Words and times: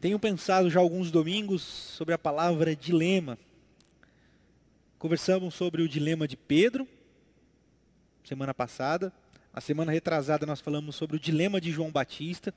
Tenho 0.00 0.16
pensado 0.16 0.70
já 0.70 0.78
alguns 0.78 1.10
domingos 1.10 1.60
sobre 1.60 2.14
a 2.14 2.18
palavra 2.18 2.76
dilema. 2.76 3.36
Conversamos 4.96 5.54
sobre 5.54 5.82
o 5.82 5.88
dilema 5.88 6.28
de 6.28 6.36
Pedro, 6.36 6.86
semana 8.22 8.54
passada. 8.54 9.12
A 9.52 9.60
semana 9.60 9.90
retrasada 9.90 10.46
nós 10.46 10.60
falamos 10.60 10.94
sobre 10.94 11.16
o 11.16 11.18
dilema 11.20 11.60
de 11.60 11.72
João 11.72 11.90
Batista. 11.90 12.54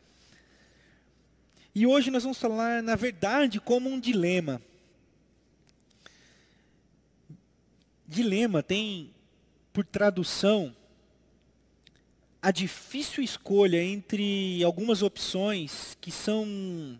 E 1.74 1.88
hoje 1.88 2.12
nós 2.12 2.22
vamos 2.22 2.38
falar, 2.38 2.84
na 2.84 2.96
verdade, 2.96 3.60
como 3.60 3.90
um 3.90 4.00
dilema. 4.00 4.62
Dilema 8.08 8.62
tem 8.62 9.10
por 9.74 9.84
tradução 9.84 10.76
a 12.40 12.52
difícil 12.52 13.24
escolha 13.24 13.84
entre 13.84 14.64
algumas 14.64 15.02
opções 15.02 15.98
que 16.00 16.12
são 16.12 17.00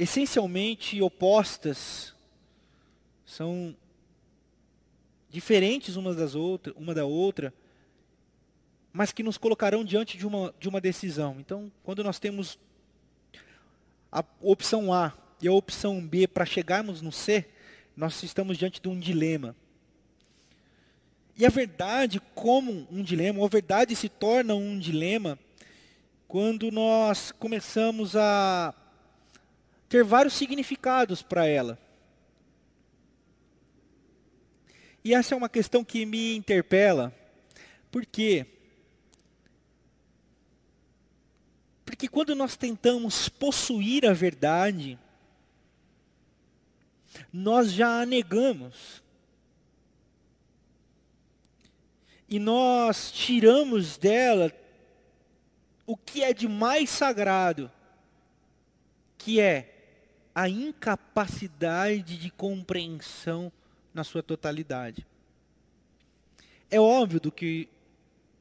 essencialmente 0.00 1.02
opostas, 1.02 2.14
são 3.26 3.76
diferentes 5.28 5.94
umas 5.94 6.16
das 6.16 6.34
outras, 6.34 6.74
uma 6.74 6.94
da 6.94 7.04
outra, 7.04 7.52
mas 8.90 9.12
que 9.12 9.22
nos 9.22 9.36
colocarão 9.36 9.84
diante 9.84 10.16
de 10.16 10.26
uma, 10.26 10.54
de 10.58 10.70
uma 10.70 10.80
decisão. 10.80 11.36
Então, 11.38 11.70
quando 11.84 12.02
nós 12.02 12.18
temos 12.18 12.58
a 14.10 14.24
opção 14.40 14.90
A 14.90 15.12
e 15.38 15.46
a 15.46 15.52
opção 15.52 16.00
B 16.00 16.26
para 16.26 16.46
chegarmos 16.46 17.02
no 17.02 17.12
C, 17.12 17.46
nós 17.94 18.22
estamos 18.22 18.56
diante 18.56 18.80
de 18.80 18.88
um 18.88 18.98
dilema. 18.98 19.54
E 21.36 21.44
a 21.44 21.50
verdade, 21.50 22.22
como 22.34 22.88
um 22.90 23.02
dilema, 23.02 23.40
ou 23.40 23.44
a 23.44 23.48
verdade 23.50 23.94
se 23.94 24.08
torna 24.08 24.54
um 24.54 24.78
dilema 24.78 25.38
quando 26.26 26.70
nós 26.72 27.32
começamos 27.32 28.16
a 28.16 28.74
ter 29.90 30.02
vários 30.02 30.32
significados 30.32 31.20
para 31.20 31.44
ela. 31.44 31.78
E 35.04 35.12
essa 35.12 35.34
é 35.34 35.36
uma 35.36 35.50
questão 35.50 35.84
que 35.84 36.06
me 36.06 36.34
interpela. 36.34 37.14
Por 37.90 38.06
quê? 38.06 38.46
Porque 41.84 42.08
quando 42.08 42.34
nós 42.34 42.56
tentamos 42.56 43.28
possuir 43.28 44.06
a 44.06 44.14
verdade, 44.14 44.98
nós 47.30 47.70
já 47.70 48.00
a 48.00 48.06
negamos. 48.06 49.02
e 52.30 52.38
nós 52.38 53.10
tiramos 53.10 53.96
dela 53.96 54.52
o 55.84 55.96
que 55.96 56.22
é 56.22 56.32
de 56.32 56.46
mais 56.46 56.88
sagrado, 56.88 57.68
que 59.18 59.40
é 59.40 59.79
a 60.34 60.48
incapacidade 60.48 62.16
de 62.16 62.30
compreensão 62.30 63.52
na 63.92 64.04
sua 64.04 64.22
totalidade. 64.22 65.06
É 66.70 66.80
óbvio 66.80 67.20
do 67.20 67.32
que 67.32 67.68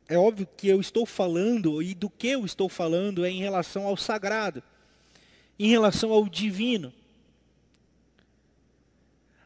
é 0.08 0.17
óbvio 0.17 0.48
que 0.58 0.67
eu 0.67 0.82
estou 0.82 1.06
falando 1.06 1.84
e 1.84 1.94
do 1.94 2.10
que 2.10 2.30
eu 2.30 2.44
estou 2.44 2.67
falando 2.67 3.23
é 3.23 3.30
em 3.30 3.40
relação 3.40 3.86
ao 3.86 3.95
sagrado, 3.95 4.64
em 5.58 5.70
relação 5.70 6.12
ao 6.12 6.28
divino. 6.28 6.92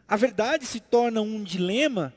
A 0.07 0.15
verdade 0.15 0.65
se 0.65 0.79
torna 0.79 1.21
um 1.21 1.43
dilema 1.43 2.13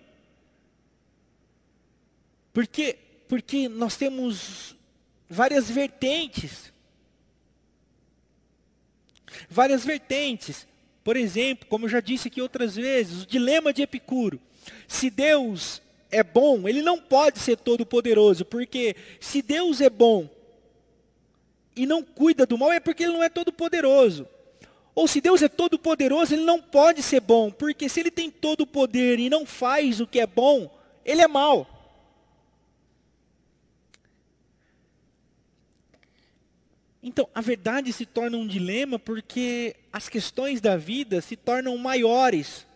porque, 2.57 2.97
porque 3.29 3.69
nós 3.69 3.99
temos 3.99 4.75
várias 5.29 5.71
vertentes. 5.71 6.73
Várias 9.48 9.84
vertentes. 9.84 10.67
Por 11.05 11.17
exemplo, 11.17 11.67
como 11.69 11.84
eu 11.84 11.89
já 11.89 12.01
disse 12.01 12.29
aqui 12.29 12.42
outras 12.42 12.75
vezes, 12.75 13.23
o 13.23 13.27
dilema 13.27 13.73
de 13.73 13.83
Epicuro. 13.83 14.41
Se 14.89 15.08
Deus 15.08 15.80
é 16.11 16.23
bom, 16.23 16.69
ele 16.69 16.83
não 16.83 16.98
pode 16.98 17.39
ser 17.39 17.57
todo 17.57 17.86
poderoso, 17.86 18.45
porque 18.45 18.97
se 19.20 19.42
Deus 19.42 19.80
é 19.80 19.91
bom 19.91 20.29
e 21.77 21.86
não 21.86 22.02
cuida 22.02 22.47
do 22.47 22.57
mal, 22.57 22.73
é 22.73 22.80
porque 22.80 23.05
ele 23.05 23.13
não 23.13 23.23
é 23.23 23.29
todo 23.29 23.52
poderoso. 23.52 24.27
Ou 24.95 25.07
se 25.07 25.20
Deus 25.20 25.42
é 25.42 25.48
todo 25.48 25.79
poderoso, 25.79 26.35
ele 26.35 26.45
não 26.45 26.61
pode 26.61 27.03
ser 27.03 27.20
bom, 27.20 27.51
porque 27.51 27.89
se 27.89 28.01
ele 28.01 28.11
tem 28.11 28.30
todo 28.30 28.63
o 28.63 28.67
poder 28.67 29.18
e 29.18 29.29
não 29.29 29.45
faz 29.45 30.01
o 30.01 30.07
que 30.07 30.18
é 30.18 30.27
bom, 30.27 30.70
ele 31.05 31.20
é 31.20 31.29
mal. 31.29 31.76
Então, 37.08 37.28
a 37.33 37.40
verdade 37.40 37.92
se 37.92 38.05
torna 38.05 38.36
um 38.36 38.44
dilema 38.44 38.98
porque 38.98 39.77
as 39.92 40.08
questões 40.08 40.61
da 40.61 40.77
vida 40.77 41.20
se 41.20 41.36
tornam 41.36 41.78
maiores 41.78 42.67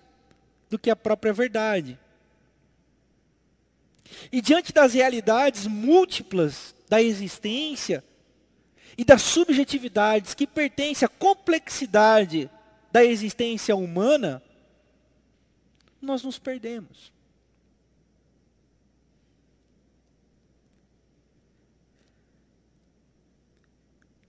do 0.71 0.79
que 0.79 0.89
a 0.89 0.95
própria 0.95 1.33
verdade. 1.33 1.99
E 4.31 4.41
diante 4.41 4.73
das 4.73 4.95
realidades 4.95 5.67
múltiplas 5.67 6.77
da 6.89 7.03
existência 7.03 8.05
e 8.97 9.05
das 9.05 9.21
subjetividades 9.21 10.33
que 10.33 10.47
pertencem 10.47 11.07
à 11.07 11.09
complexidade 11.09 12.49
da 12.93 13.05
existência 13.05 13.75
humana, 13.75 14.41
nós 16.01 16.23
nos 16.23 16.39
perdemos. 16.39 17.13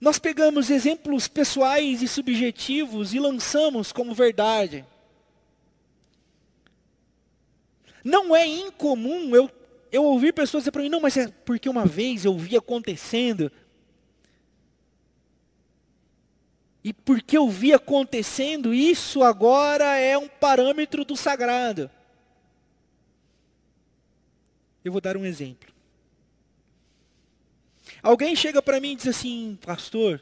Nós 0.02 0.18
pegamos 0.18 0.68
exemplos 0.68 1.28
pessoais 1.28 2.02
e 2.02 2.08
subjetivos 2.08 3.14
e 3.14 3.20
lançamos 3.20 3.92
como 3.92 4.12
verdade. 4.12 4.84
Não 8.02 8.34
é 8.34 8.44
incomum 8.44 9.32
eu, 9.36 9.48
eu 9.92 10.02
ouvir 10.02 10.34
pessoas 10.34 10.64
dizer 10.64 10.72
para 10.72 10.82
mim, 10.82 10.88
não, 10.88 10.98
mas 10.98 11.16
é 11.16 11.28
porque 11.28 11.68
uma 11.68 11.86
vez 11.86 12.24
eu 12.24 12.36
vi 12.36 12.56
acontecendo. 12.56 13.48
E 16.82 16.92
porque 16.92 17.38
eu 17.38 17.48
vi 17.48 17.72
acontecendo, 17.72 18.74
isso 18.74 19.22
agora 19.22 19.98
é 19.98 20.18
um 20.18 20.26
parâmetro 20.26 21.04
do 21.04 21.16
sagrado. 21.16 21.88
Eu 24.84 24.90
vou 24.90 25.00
dar 25.00 25.16
um 25.16 25.24
exemplo. 25.24 25.71
Alguém 28.02 28.34
chega 28.34 28.60
para 28.60 28.80
mim 28.80 28.92
e 28.92 28.96
diz 28.96 29.06
assim, 29.06 29.56
pastor, 29.64 30.20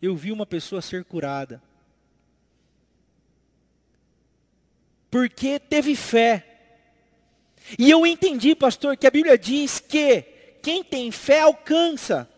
eu 0.00 0.14
vi 0.14 0.30
uma 0.30 0.46
pessoa 0.46 0.80
ser 0.80 1.04
curada. 1.04 1.60
Porque 5.10 5.58
teve 5.58 5.96
fé. 5.96 6.48
E 7.78 7.90
eu 7.90 8.06
entendi, 8.06 8.54
pastor, 8.54 8.96
que 8.96 9.06
a 9.06 9.10
Bíblia 9.10 9.36
diz 9.36 9.80
que 9.80 10.22
quem 10.62 10.84
tem 10.84 11.10
fé 11.10 11.40
alcança. 11.40 12.28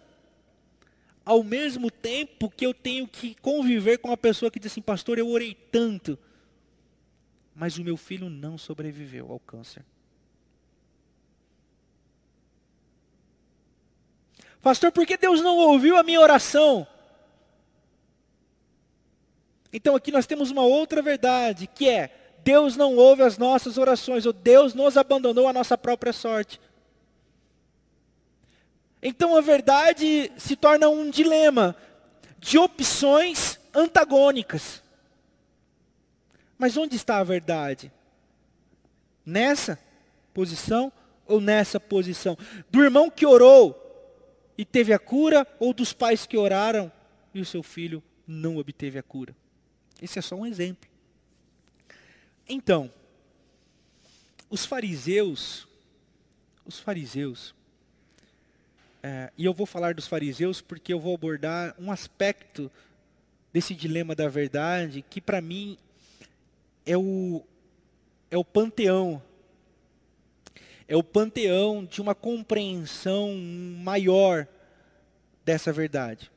Ao 1.25 1.43
mesmo 1.43 1.91
tempo 1.91 2.51
que 2.51 2.67
eu 2.67 2.75
tenho 2.75 3.07
que 3.07 3.35
conviver 3.37 3.99
com 3.99 4.09
uma 4.09 4.17
pessoa 4.17 4.51
que 4.51 4.59
diz 4.59 4.73
assim, 4.73 4.83
pastor, 4.83 5.19
eu 5.19 5.29
orei 5.29 5.55
tanto, 5.55 6.19
mas 7.55 7.79
o 7.79 7.85
meu 7.85 7.97
filho 7.97 8.29
não 8.29 8.59
sobreviveu 8.59 9.31
ao 9.31 9.41
câncer. 9.41 9.85
Pastor, 14.65 14.91
por 14.91 15.05
que 15.05 15.19
Deus 15.19 15.43
não 15.43 15.59
ouviu 15.59 15.95
a 15.95 16.03
minha 16.03 16.19
oração? 16.19 16.87
Então 19.71 19.95
aqui 19.95 20.11
nós 20.11 20.25
temos 20.25 20.51
uma 20.51 20.63
outra 20.63 21.03
verdade, 21.03 21.67
que 21.67 21.87
é, 21.87 22.11
Deus 22.43 22.75
não 22.75 22.97
ouve 22.97 23.23
as 23.23 23.37
nossas 23.37 23.77
orações, 23.77 24.25
ou 24.25 24.33
Deus 24.33 24.73
nos 24.73 24.97
abandonou 24.97 25.47
à 25.47 25.53
nossa 25.53 25.77
própria 25.77 26.15
sorte. 26.15 26.59
Então 29.03 29.37
a 29.37 29.43
verdade 29.43 30.33
se 30.39 30.57
torna 30.57 30.89
um 30.89 31.11
dilema 31.11 31.77
de 32.39 32.57
opções 32.57 33.61
antagônicas. 33.75 34.83
Mas 36.57 36.75
onde 36.79 36.97
está 36.97 37.19
a 37.19 37.25
verdade? 37.25 37.93
Nessa 39.27 39.79
posição 40.33 40.91
ou 41.27 41.39
nessa 41.39 41.79
posição? 41.79 42.39
Do 42.71 42.83
irmão 42.83 43.11
que 43.11 43.27
orou, 43.27 43.84
e 44.57 44.65
teve 44.65 44.93
a 44.93 44.99
cura, 44.99 45.47
ou 45.59 45.73
dos 45.73 45.93
pais 45.93 46.27
que 46.27 46.37
oraram 46.37 46.91
e 47.33 47.41
o 47.41 47.45
seu 47.45 47.63
filho 47.63 48.03
não 48.27 48.57
obteve 48.57 48.99
a 48.99 49.03
cura. 49.03 49.35
Esse 50.01 50.19
é 50.19 50.23
só 50.23 50.37
um 50.37 50.47
exemplo. 50.47 50.89
Então, 52.49 52.91
os 54.51 54.65
fariseus, 54.65 55.67
os 56.65 56.79
fariseus, 56.79 57.55
é, 59.03 59.33
e 59.37 59.45
eu 59.45 59.53
vou 59.53 59.67
falar 59.67 59.95
dos 59.95 60.07
fariseus 60.07 60.61
porque 60.61 60.93
eu 60.93 61.01
vou 61.01 61.15
abordar 61.15 61.75
um 61.79 61.91
aspecto 61.91 62.71
desse 63.53 63.75
dilema 63.75 64.15
da 64.15 64.29
verdade 64.29 65.05
que 65.09 65.21
para 65.21 65.41
mim 65.41 65.77
é 66.87 66.97
o, 66.97 67.45
é 68.31 68.37
o 68.37 68.45
panteão 68.45 69.23
é 70.89 70.97
o 70.97 71.03
panteão 71.03 71.85
de 71.85 72.01
uma 72.01 72.15
compreensão 72.15 73.35
maior 73.83 74.47
dessa 75.45 75.73
verdade. 75.73 76.31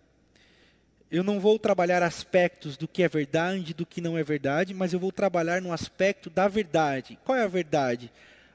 eu 1.09 1.23
não 1.23 1.39
vou 1.39 1.57
trabalhar 1.57 2.03
aspectos 2.03 2.75
do 2.75 2.87
que 2.87 3.01
é 3.01 3.07
verdade 3.07 3.71
e 3.71 3.73
do 3.73 3.85
que 3.85 4.01
não 4.01 4.17
é 4.17 4.23
verdade, 4.23 4.73
mas 4.73 4.91
eu 4.91 4.99
vou 4.99 5.11
trabalhar 5.11 5.61
no 5.61 5.71
aspecto 5.71 6.29
da 6.29 6.49
verdade. 6.49 7.17
Qual 7.23 7.37
é 7.37 7.43
a 7.43 7.47
verdade? 7.47 8.11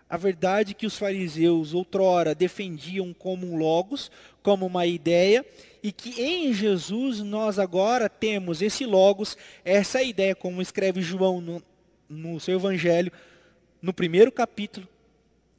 A 0.08 0.18
verdade 0.18 0.74
que 0.74 0.84
os 0.84 0.98
fariseus 0.98 1.72
outrora 1.72 2.34
defendiam 2.34 3.14
como 3.14 3.46
um 3.46 3.56
logos, 3.56 4.10
como 4.42 4.66
uma 4.66 4.84
ideia, 4.84 5.42
e 5.82 5.90
que 5.90 6.20
em 6.20 6.52
Jesus 6.52 7.20
nós 7.20 7.58
agora 7.58 8.10
temos 8.10 8.60
esse 8.60 8.84
logos, 8.84 9.38
essa 9.64 10.02
ideia, 10.02 10.34
como 10.34 10.60
escreve 10.60 11.00
João 11.00 11.40
no, 11.40 11.62
no 12.06 12.38
seu 12.38 12.56
evangelho, 12.56 13.10
no 13.80 13.94
primeiro 13.94 14.30
capítulo, 14.30 14.86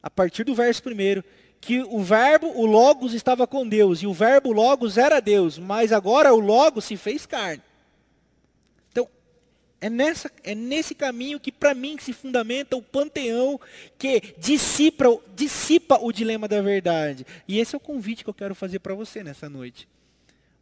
a 0.03 0.09
partir 0.09 0.44
do 0.44 0.53
verso 0.53 0.83
primeiro, 0.83 1.23
que 1.61 1.81
o 1.81 2.03
verbo, 2.03 2.47
o 2.59 2.65
logos 2.65 3.13
estava 3.13 3.47
com 3.47 3.65
Deus, 3.65 4.01
e 4.01 4.07
o 4.07 4.13
verbo 4.13 4.51
logos 4.51 4.97
era 4.97 5.21
Deus, 5.21 5.57
mas 5.57 5.94
agora 5.94 6.33
o 6.33 6.39
logos 6.39 6.83
se 6.83 6.97
fez 6.97 7.25
carne. 7.25 7.63
Então, 8.91 9.07
é, 9.79 9.89
nessa, 9.89 10.29
é 10.44 10.53
nesse 10.53 10.94
caminho 10.94 11.39
que 11.39 11.53
para 11.53 11.73
mim 11.73 11.97
se 11.97 12.11
fundamenta 12.11 12.75
o 12.75 12.81
panteão 12.81 13.57
que 13.97 14.35
dissipa, 14.38 15.05
dissipa 15.33 15.97
o 16.01 16.11
dilema 16.11 16.50
da 16.50 16.61
verdade. 16.61 17.25
E 17.47 17.59
esse 17.61 17.73
é 17.73 17.77
o 17.77 17.81
convite 17.81 18.25
que 18.25 18.29
eu 18.29 18.33
quero 18.33 18.53
fazer 18.53 18.79
para 18.79 18.94
você 18.94 19.23
nessa 19.23 19.47
noite. 19.47 19.88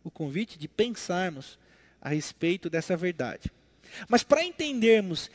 O 0.04 0.12
convite 0.12 0.58
de 0.60 0.68
pensarmos 0.68 1.58
a 2.00 2.10
respeito 2.10 2.70
dessa 2.70 2.96
verdade. 2.96 3.52
Mas 4.08 4.22
para 4.24 4.44
entendermos 4.44 5.32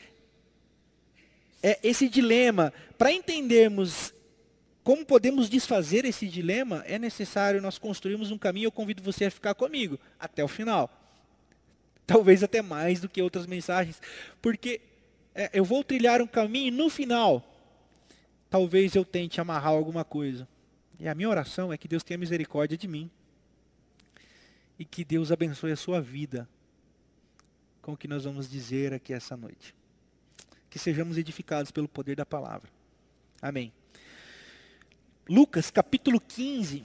é, 1.61 1.79
esse 1.83 2.07
dilema, 2.07 2.71
para 2.97 3.11
entendermos 3.11 4.13
como 4.83 5.05
podemos 5.05 5.49
desfazer 5.49 6.05
esse 6.05 6.27
dilema, 6.27 6.81
é 6.87 6.97
necessário 6.97 7.61
nós 7.61 7.77
construirmos 7.77 8.31
um 8.31 8.37
caminho. 8.37 8.67
Eu 8.67 8.71
convido 8.71 9.03
você 9.03 9.25
a 9.25 9.31
ficar 9.31 9.53
comigo 9.53 9.99
até 10.17 10.43
o 10.43 10.47
final. 10.47 10.89
Talvez 12.05 12.41
até 12.41 12.61
mais 12.61 13.01
do 13.01 13.09
que 13.09 13.21
outras 13.21 13.45
mensagens, 13.45 14.01
porque 14.41 14.79
é, 15.35 15.49
eu 15.53 15.65
vou 15.65 15.83
trilhar 15.83 16.21
um 16.21 16.27
caminho 16.27 16.67
e 16.67 16.71
no 16.71 16.89
final, 16.89 17.45
talvez 18.49 18.95
eu 18.95 19.03
tente 19.03 19.41
amarrar 19.41 19.73
alguma 19.73 20.05
coisa. 20.05 20.47
E 20.97 21.07
a 21.07 21.13
minha 21.13 21.27
oração 21.27 21.73
é 21.73 21.77
que 21.77 21.87
Deus 21.87 22.01
tenha 22.01 22.17
misericórdia 22.17 22.77
de 22.77 22.87
mim 22.87 23.11
e 24.79 24.85
que 24.85 25.03
Deus 25.03 25.33
abençoe 25.33 25.73
a 25.73 25.75
sua 25.75 25.99
vida 25.99 26.47
com 27.81 27.91
o 27.91 27.97
que 27.97 28.07
nós 28.07 28.23
vamos 28.23 28.49
dizer 28.49 28.93
aqui 28.93 29.11
essa 29.11 29.35
noite. 29.35 29.75
Que 30.77 30.83
sejamos 30.83 31.17
edificados 31.17 31.71
pelo 31.71 31.87
poder 31.87 32.15
da 32.15 32.23
palavra. 32.23 32.69
Amém. 33.41 33.73
Lucas 35.27 35.71
capítulo 35.71 36.21
15, 36.21 36.83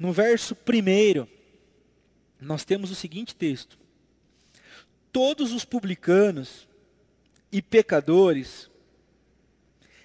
no 0.00 0.12
verso 0.12 0.56
1, 0.56 1.28
nós 2.40 2.64
temos 2.64 2.90
o 2.90 2.96
seguinte 2.96 3.36
texto: 3.36 3.78
Todos 5.12 5.52
os 5.52 5.64
publicanos 5.64 6.66
e 7.52 7.62
pecadores 7.62 8.68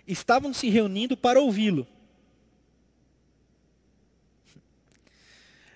estavam 0.05 0.53
se 0.53 0.69
reunindo 0.69 1.17
para 1.17 1.41
ouvi-lo. 1.41 1.88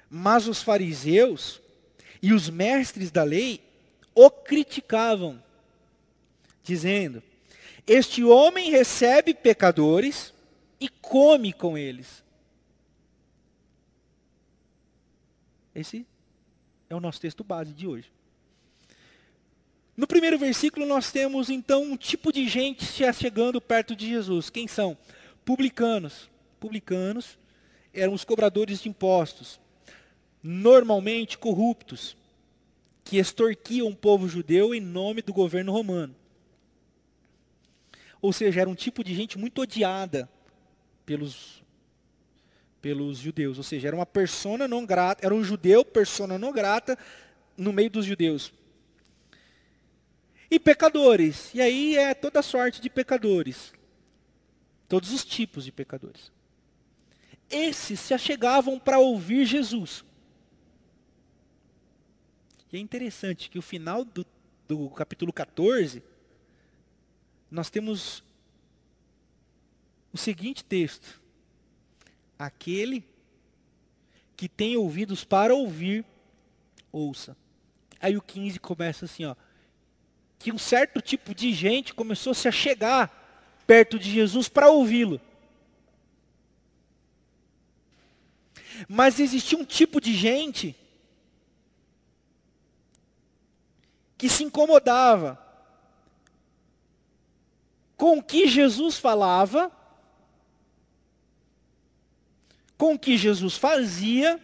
Mas 0.08 0.48
os 0.48 0.62
fariseus 0.62 1.60
e 2.22 2.32
os 2.32 2.48
mestres 2.48 3.10
da 3.10 3.24
lei 3.24 3.60
o 4.14 4.30
criticavam, 4.30 5.42
dizendo: 6.64 7.22
Este 7.86 8.24
homem 8.24 8.70
recebe 8.70 9.34
pecadores 9.34 10.34
e 10.80 10.90
come 10.90 11.54
com 11.54 11.78
eles. 11.78 12.24
Esse 15.74 16.06
é 16.90 16.96
o 16.96 17.00
nosso 17.00 17.22
texto 17.22 17.44
base 17.44 17.74
de 17.74 17.88
hoje. 17.88 18.12
No 19.96 20.08
primeiro 20.08 20.38
versículo, 20.38 20.86
nós 20.86 21.12
temos 21.12 21.50
então 21.50 21.84
um 21.84 21.98
tipo 21.98 22.32
de 22.32 22.48
gente 22.48 22.86
chegando 23.14 23.62
perto 23.62 23.96
de 23.96 24.08
Jesus. 24.08 24.50
Quem 24.50 24.68
são? 24.68 24.98
Publicanos. 25.46 26.30
Publicanos 26.60 27.38
eram 27.94 28.14
os 28.14 28.24
cobradores 28.24 28.82
de 28.82 28.90
impostos, 28.90 29.60
normalmente 30.42 31.38
corruptos, 31.38 32.16
que 33.04 33.18
extorquiam 33.18 33.90
o 33.90 33.96
povo 33.96 34.28
judeu 34.28 34.74
em 34.74 34.80
nome 34.80 35.22
do 35.22 35.34
governo 35.34 35.72
romano. 35.72 36.16
Ou 38.22 38.32
seja, 38.32 38.62
era 38.62 38.70
um 38.70 38.76
tipo 38.76 39.04
de 39.04 39.16
gente 39.16 39.38
muito 39.38 39.62
odiada 39.62 40.30
pelos, 41.06 41.64
pelos 42.82 43.18
judeus. 43.18 43.58
Ou 43.58 43.64
seja, 43.64 43.88
era 43.88 43.96
uma 43.96 44.06
persona 44.06 44.68
não 44.68 44.86
grata, 44.86 45.26
era 45.26 45.34
um 45.34 45.44
judeu, 45.44 45.84
persona 45.84 46.38
não 46.38 46.52
grata, 46.52 46.98
no 47.58 47.74
meio 47.74 47.90
dos 47.90 48.06
judeus. 48.06 48.54
E 50.50 50.60
pecadores. 50.60 51.54
E 51.54 51.62
aí 51.62 51.98
é 51.98 52.14
toda 52.14 52.42
sorte 52.42 52.82
de 52.82 52.90
pecadores. 52.90 53.74
Todos 54.88 55.12
os 55.12 55.24
tipos 55.24 55.66
de 55.66 55.72
pecadores. 55.72 56.32
Esses 57.50 58.00
se 58.00 58.14
achegavam 58.14 58.78
para 58.78 59.00
ouvir 59.00 59.46
Jesus. 59.46 60.04
E 62.72 62.78
é 62.78 62.80
interessante 62.80 63.50
que 63.50 63.60
o 63.60 63.62
final 63.62 64.06
do, 64.06 64.26
do 64.68 64.90
capítulo 64.90 65.34
14, 65.34 66.02
nós 67.52 67.70
temos 67.70 68.24
o 70.14 70.18
seguinte 70.18 70.64
texto: 70.64 71.22
Aquele 72.40 73.06
que 74.38 74.48
tem 74.48 74.78
ouvidos 74.78 75.24
para 75.24 75.54
ouvir, 75.54 76.06
ouça. 76.92 77.38
Aí 78.00 78.18
o 78.18 78.22
15 78.22 78.60
começa 78.60 79.06
assim, 79.06 79.26
ó. 79.26 79.36
Que 80.40 80.52
um 80.52 80.58
certo 80.58 81.02
tipo 81.02 81.36
de 81.36 81.54
gente 81.54 81.94
começou 81.94 82.32
a 82.32 82.34
se 82.34 82.52
chegar 82.52 83.20
perto 83.68 84.00
de 84.00 84.10
Jesus 84.10 84.50
para 84.50 84.70
ouvi-lo. 84.70 85.22
Mas 88.88 89.20
existia 89.20 89.58
um 89.58 89.66
tipo 89.66 90.02
de 90.02 90.14
gente 90.16 90.76
que 94.18 94.30
se 94.30 94.44
incomodava 94.44 95.41
com 98.02 98.18
o 98.18 98.24
que 98.24 98.48
Jesus 98.48 98.98
falava 98.98 99.72
com 102.76 102.96
o 102.96 103.00
que 103.00 103.16
Jesus 103.16 103.58
fazia 103.58 104.42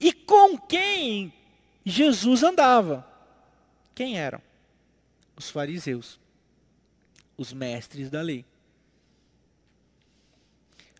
e 0.00 0.12
com 0.12 0.58
quem 0.58 1.32
Jesus 1.84 2.42
andava. 2.42 3.06
Quem 3.94 4.18
eram? 4.18 4.42
Os 5.36 5.48
fariseus, 5.48 6.18
os 7.36 7.52
mestres 7.52 8.10
da 8.10 8.20
lei. 8.20 8.44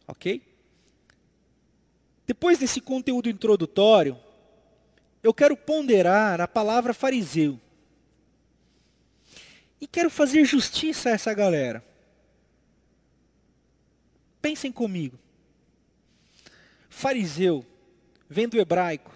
Ok? 0.06 0.40
Depois 2.28 2.60
desse 2.60 2.80
conteúdo 2.80 3.28
introdutório, 3.28 4.16
eu 5.20 5.34
quero 5.34 5.56
ponderar 5.56 6.40
a 6.40 6.46
palavra 6.46 6.94
fariseu. 6.94 7.60
E 9.80 9.86
quero 9.86 10.10
fazer 10.10 10.44
justiça 10.44 11.08
a 11.08 11.12
essa 11.12 11.32
galera. 11.34 11.84
Pensem 14.40 14.72
comigo 14.72 15.18
fariseu, 16.96 17.62
vem 18.26 18.48
do 18.48 18.58
hebraico, 18.58 19.14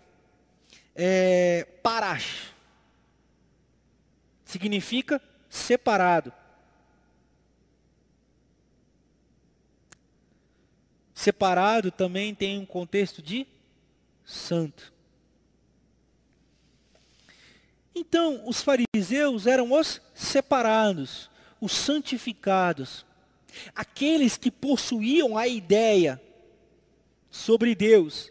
é, 0.94 1.64
parash, 1.82 2.52
significa 4.44 5.18
separado. 5.48 6.30
Separado 11.14 11.90
também 11.90 12.34
tem 12.34 12.58
um 12.58 12.66
contexto 12.66 13.22
de 13.22 13.46
santo. 14.26 14.92
Então, 17.94 18.42
os 18.46 18.62
fariseus 18.62 19.46
eram 19.46 19.72
os 19.72 20.00
separados, 20.14 21.28
os 21.60 21.72
santificados, 21.72 23.04
aqueles 23.74 24.36
que 24.36 24.50
possuíam 24.50 25.36
a 25.36 25.46
ideia 25.48 26.20
sobre 27.30 27.74
Deus 27.74 28.30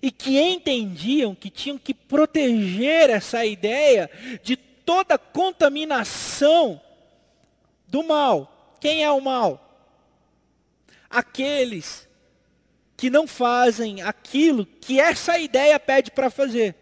e 0.00 0.10
que 0.10 0.38
entendiam 0.40 1.34
que 1.34 1.50
tinham 1.50 1.78
que 1.78 1.92
proteger 1.92 3.10
essa 3.10 3.44
ideia 3.44 4.10
de 4.42 4.56
toda 4.56 5.18
contaminação 5.18 6.80
do 7.86 8.02
mal. 8.02 8.76
Quem 8.80 9.04
é 9.04 9.10
o 9.10 9.20
mal? 9.20 9.66
Aqueles 11.08 12.08
que 12.96 13.10
não 13.10 13.26
fazem 13.26 14.02
aquilo 14.02 14.64
que 14.64 15.00
essa 15.00 15.38
ideia 15.38 15.78
pede 15.80 16.10
para 16.10 16.30
fazer. 16.30 16.74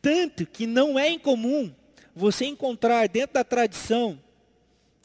Tanto 0.00 0.46
que 0.46 0.66
não 0.66 0.98
é 0.98 1.10
incomum 1.10 1.74
você 2.14 2.44
encontrar 2.44 3.08
dentro 3.08 3.34
da 3.34 3.44
tradição 3.44 4.20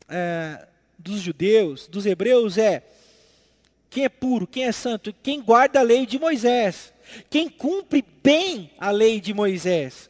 é, 0.08 0.68
dos 0.98 1.22
judeus, 1.22 1.88
dos 1.88 2.06
hebreus, 2.06 2.58
é 2.58 2.84
quem 3.90 4.06
é 4.06 4.10
puro, 4.10 4.46
quem 4.46 4.66
é 4.66 4.72
santo, 4.72 5.14
quem 5.24 5.42
guarda 5.42 5.80
a 5.80 5.84
lei 5.84 6.06
de 6.06 6.20
Moisés. 6.20 6.94
quem 7.30 7.50
cumpre 7.50 8.06
bem 8.24 8.72
a 8.78 8.92
lei 8.92 9.20
de 9.20 9.34
Moisés. 9.34 10.10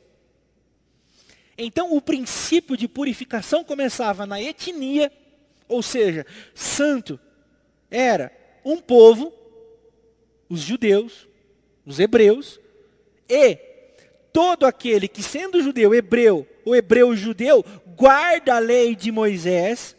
Então, 1.58 1.94
o 1.94 2.02
princípio 2.02 2.78
de 2.78 2.88
purificação 2.88 3.64
começava 3.64 4.26
na 4.26 4.42
etnia, 4.42 5.12
ou 5.68 5.82
seja, 5.84 6.26
santo 6.54 7.20
era 7.92 8.32
um 8.64 8.78
povo, 8.78 9.34
os 10.48 10.62
judeus, 10.62 11.28
os 11.86 12.00
hebreus, 12.00 12.60
e 13.28 13.69
todo 14.40 14.66
aquele 14.66 15.10
que, 15.10 15.22
sendo 15.22 15.62
judeu, 15.62 15.94
hebreu, 15.94 16.48
ou 16.64 16.74
hebreu 16.74 17.14
judeu, 17.14 17.62
guarda 17.88 18.56
a 18.56 18.60
lei 18.60 18.96
de 18.96 19.12
Moisés 19.12 19.98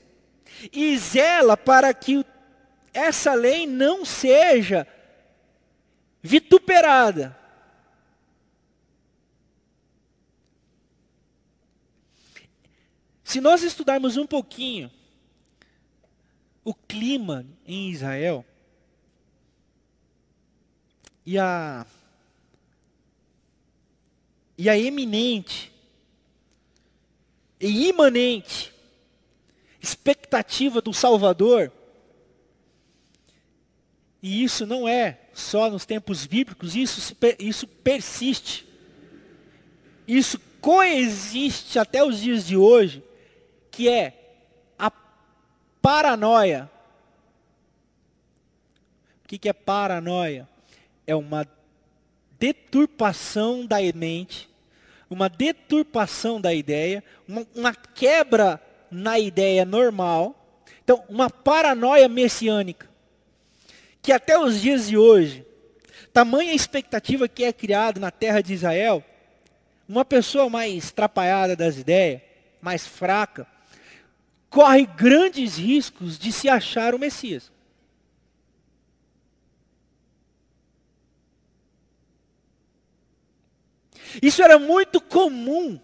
e 0.72 0.96
zela 0.96 1.58
para 1.58 1.92
que 1.92 2.24
essa 2.94 3.34
lei 3.34 3.66
não 3.66 4.02
seja 4.02 4.88
vituperada. 6.22 7.36
Se 13.22 13.42
nós 13.42 13.62
estudarmos 13.62 14.16
um 14.16 14.26
pouquinho 14.26 14.90
o 16.64 16.72
clima 16.72 17.44
em 17.66 17.90
Israel 17.90 18.42
e 21.26 21.38
a 21.38 21.84
e 24.60 24.68
a 24.68 24.78
eminente 24.78 25.72
e 27.58 27.88
imanente 27.88 28.74
expectativa 29.80 30.82
do 30.82 30.92
Salvador, 30.92 31.72
e 34.22 34.44
isso 34.44 34.66
não 34.66 34.86
é 34.86 35.18
só 35.32 35.70
nos 35.70 35.86
tempos 35.86 36.26
bíblicos, 36.26 36.76
isso, 36.76 37.16
isso 37.38 37.66
persiste. 37.66 38.68
Isso 40.06 40.38
coexiste 40.60 41.78
até 41.78 42.04
os 42.04 42.20
dias 42.20 42.46
de 42.46 42.54
hoje, 42.54 43.02
que 43.70 43.88
é 43.88 44.42
a 44.78 44.92
paranoia. 45.80 46.70
O 49.24 49.28
que, 49.28 49.38
que 49.38 49.48
é 49.48 49.54
paranoia? 49.54 50.46
É 51.06 51.16
uma 51.16 51.48
deturpação 52.38 53.64
da 53.64 53.78
mente, 53.94 54.49
uma 55.10 55.28
deturpação 55.28 56.40
da 56.40 56.54
ideia, 56.54 57.04
uma, 57.26 57.46
uma 57.54 57.74
quebra 57.74 58.62
na 58.90 59.18
ideia 59.18 59.64
normal. 59.64 60.36
Então, 60.82 61.04
uma 61.08 61.28
paranoia 61.28 62.08
messiânica 62.08 62.88
que 64.02 64.12
até 64.12 64.38
os 64.38 64.60
dias 64.60 64.88
de 64.88 64.96
hoje, 64.96 65.44
tamanha 66.12 66.54
expectativa 66.54 67.28
que 67.28 67.44
é 67.44 67.52
criada 67.52 68.00
na 68.00 68.10
terra 68.10 68.40
de 68.40 68.54
Israel, 68.54 69.04
uma 69.88 70.04
pessoa 70.04 70.48
mais 70.48 70.90
trapalhada 70.90 71.54
das 71.54 71.76
ideias, 71.76 72.22
mais 72.60 72.86
fraca, 72.86 73.46
corre 74.48 74.86
grandes 74.86 75.56
riscos 75.56 76.18
de 76.18 76.32
se 76.32 76.48
achar 76.48 76.94
o 76.94 76.98
Messias. 76.98 77.52
Isso 84.22 84.42
era 84.42 84.58
muito 84.58 85.00
comum 85.00 85.80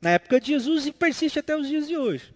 na 0.00 0.10
época 0.10 0.40
de 0.40 0.48
Jesus 0.48 0.86
e 0.86 0.92
persiste 0.92 1.38
até 1.38 1.56
os 1.56 1.66
dias 1.68 1.86
de 1.88 1.96
hoje. 1.96 2.34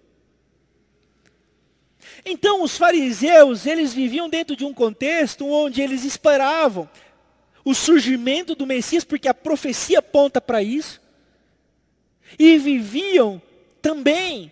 Então 2.24 2.62
os 2.62 2.76
fariseus, 2.76 3.66
eles 3.66 3.92
viviam 3.92 4.28
dentro 4.28 4.56
de 4.56 4.64
um 4.64 4.74
contexto 4.74 5.46
onde 5.46 5.80
eles 5.80 6.04
esperavam 6.04 6.88
o 7.64 7.74
surgimento 7.74 8.54
do 8.54 8.66
Messias, 8.66 9.04
porque 9.04 9.28
a 9.28 9.34
profecia 9.34 9.98
aponta 9.98 10.40
para 10.40 10.62
isso, 10.62 11.00
e 12.38 12.58
viviam 12.58 13.40
também 13.82 14.50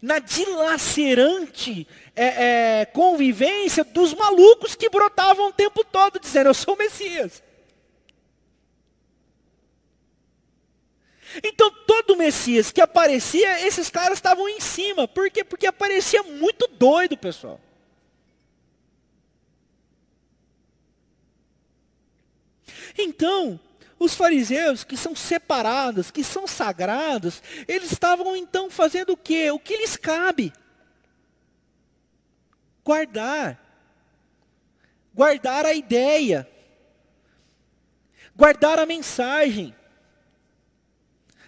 na 0.00 0.18
dilacerante 0.18 1.86
é, 2.14 2.80
é, 2.80 2.84
convivência 2.86 3.84
dos 3.84 4.14
malucos 4.14 4.74
que 4.74 4.88
brotavam 4.88 5.48
o 5.48 5.52
tempo 5.52 5.84
todo, 5.84 6.18
dizendo, 6.18 6.48
eu 6.48 6.54
sou 6.54 6.74
o 6.74 6.78
Messias. 6.78 7.42
Então 11.42 11.70
todo 11.86 12.16
Messias 12.16 12.70
que 12.70 12.80
aparecia, 12.80 13.66
esses 13.66 13.90
caras 13.90 14.18
estavam 14.18 14.48
em 14.48 14.60
cima. 14.60 15.06
Por 15.06 15.30
quê? 15.30 15.44
Porque 15.44 15.66
aparecia 15.66 16.22
muito 16.22 16.66
doido, 16.68 17.16
pessoal. 17.16 17.60
Então, 22.98 23.60
os 23.98 24.14
fariseus 24.14 24.84
que 24.84 24.96
são 24.96 25.14
separados, 25.14 26.10
que 26.10 26.24
são 26.24 26.46
sagrados, 26.46 27.42
eles 27.66 27.92
estavam 27.92 28.36
então 28.36 28.70
fazendo 28.70 29.12
o 29.12 29.16
quê? 29.16 29.50
O 29.50 29.58
que 29.58 29.76
lhes 29.76 29.96
cabe? 29.96 30.52
Guardar. 32.84 33.60
Guardar 35.14 35.64
a 35.64 35.74
ideia. 35.74 36.48
Guardar 38.34 38.78
a 38.78 38.86
mensagem. 38.86 39.74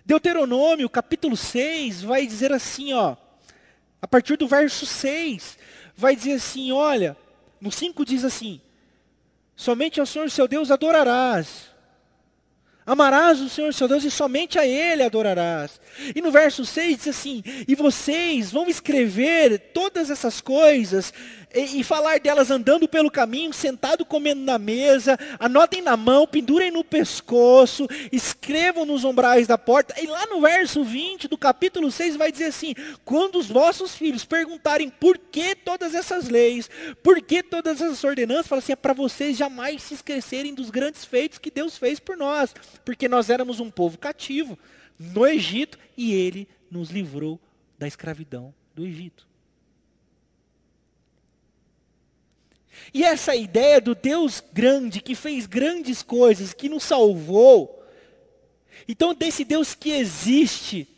Deuteronômio, 0.08 0.88
capítulo 0.88 1.36
6, 1.36 2.00
vai 2.00 2.26
dizer 2.26 2.50
assim, 2.50 2.94
ó, 2.94 3.14
a 4.00 4.08
partir 4.08 4.38
do 4.38 4.48
verso 4.48 4.86
6, 4.86 5.58
vai 5.94 6.16
dizer 6.16 6.32
assim, 6.32 6.72
olha, 6.72 7.14
no 7.60 7.70
5 7.70 8.06
diz 8.06 8.24
assim, 8.24 8.58
somente 9.54 10.00
ao 10.00 10.06
Senhor 10.06 10.30
seu 10.30 10.48
Deus 10.48 10.70
adorarás, 10.70 11.68
Amarás 12.88 13.38
o 13.42 13.50
Senhor 13.50 13.74
seu 13.74 13.86
Deus 13.86 14.02
e 14.02 14.10
somente 14.10 14.58
a 14.58 14.66
Ele 14.66 15.02
adorarás. 15.02 15.78
E 16.16 16.22
no 16.22 16.30
verso 16.30 16.64
6 16.64 16.96
diz 16.96 17.08
assim: 17.08 17.42
E 17.68 17.74
vocês 17.74 18.50
vão 18.50 18.66
escrever 18.66 19.58
todas 19.74 20.08
essas 20.08 20.40
coisas 20.40 21.12
e, 21.54 21.80
e, 21.80 21.84
falar 21.84 22.20
delas 22.20 22.50
andando 22.50 22.88
pelo 22.88 23.10
caminho, 23.10 23.52
sentado 23.52 24.04
comendo 24.04 24.42
na 24.42 24.58
mesa, 24.58 25.18
anotem 25.38 25.82
na 25.82 25.96
mão, 25.96 26.26
pendurem 26.26 26.70
no 26.70 26.84
pescoço, 26.84 27.86
escrevam 28.12 28.84
nos 28.84 29.04
umbrais 29.04 29.46
da 29.46 29.56
porta. 29.56 29.94
E 30.00 30.06
lá 30.06 30.26
no 30.26 30.40
verso 30.40 30.84
20 30.84 31.28
do 31.28 31.38
capítulo 31.38 31.90
6 31.90 32.16
vai 32.16 32.30
dizer 32.30 32.46
assim: 32.46 32.74
Quando 33.04 33.38
os 33.38 33.46
vossos 33.46 33.94
filhos 33.96 34.24
perguntarem 34.24 34.90
por 34.90 35.18
que 35.18 35.54
todas 35.54 35.94
essas 35.94 36.28
leis, 36.28 36.70
por 37.02 37.20
que 37.20 37.42
todas 37.42 37.80
essas 37.80 38.02
ordenanças, 38.04 38.46
fala 38.46 38.60
assim: 38.60 38.72
é 38.72 38.76
para 38.76 38.92
vocês 38.92 39.36
jamais 39.36 39.82
se 39.82 39.94
esquecerem 39.94 40.54
dos 40.54 40.70
grandes 40.70 41.04
feitos 41.04 41.38
que 41.38 41.50
Deus 41.50 41.76
fez 41.76 41.98
por 41.98 42.16
nós 42.16 42.54
porque 42.88 43.06
nós 43.06 43.28
éramos 43.28 43.60
um 43.60 43.70
povo 43.70 43.98
cativo 43.98 44.58
no 44.98 45.26
Egito 45.26 45.78
e 45.94 46.14
ele 46.14 46.48
nos 46.70 46.88
livrou 46.88 47.38
da 47.78 47.86
escravidão 47.86 48.54
do 48.74 48.86
Egito. 48.86 49.27
E 52.92 53.04
essa 53.04 53.34
ideia 53.34 53.80
do 53.80 53.94
Deus 53.94 54.42
grande, 54.52 55.00
que 55.00 55.14
fez 55.14 55.46
grandes 55.46 56.02
coisas, 56.02 56.52
que 56.52 56.68
nos 56.68 56.84
salvou, 56.84 57.84
então 58.86 59.14
desse 59.14 59.44
Deus 59.44 59.74
que 59.74 59.90
existe 59.90 60.88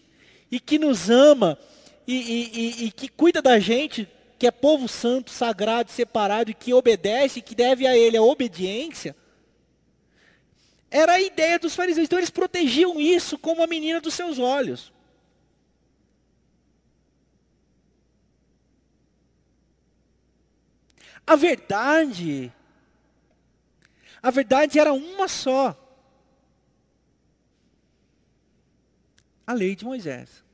e 0.50 0.60
que 0.60 0.78
nos 0.78 1.10
ama 1.10 1.58
e, 2.06 2.14
e, 2.14 2.50
e, 2.52 2.84
e 2.86 2.90
que 2.90 3.08
cuida 3.08 3.40
da 3.42 3.58
gente, 3.58 4.08
que 4.38 4.46
é 4.46 4.50
povo 4.50 4.88
santo, 4.88 5.30
sagrado, 5.30 5.90
separado 5.90 6.50
e 6.50 6.54
que 6.54 6.72
obedece, 6.72 7.42
que 7.42 7.54
deve 7.54 7.86
a 7.86 7.96
Ele 7.96 8.16
a 8.16 8.22
obediência, 8.22 9.14
era 10.90 11.12
a 11.12 11.20
ideia 11.20 11.58
dos 11.58 11.74
fariseus. 11.74 12.06
Então 12.06 12.18
eles 12.18 12.30
protegiam 12.30 13.00
isso 13.00 13.38
como 13.38 13.62
a 13.62 13.66
menina 13.66 14.00
dos 14.00 14.14
seus 14.14 14.38
olhos. 14.38 14.92
A 21.26 21.36
verdade, 21.36 22.52
a 24.22 24.30
verdade 24.30 24.78
era 24.78 24.92
uma 24.92 25.28
só. 25.28 25.76
A 29.46 29.52
lei 29.52 29.74
de 29.74 29.84
Moisés. 29.84 30.44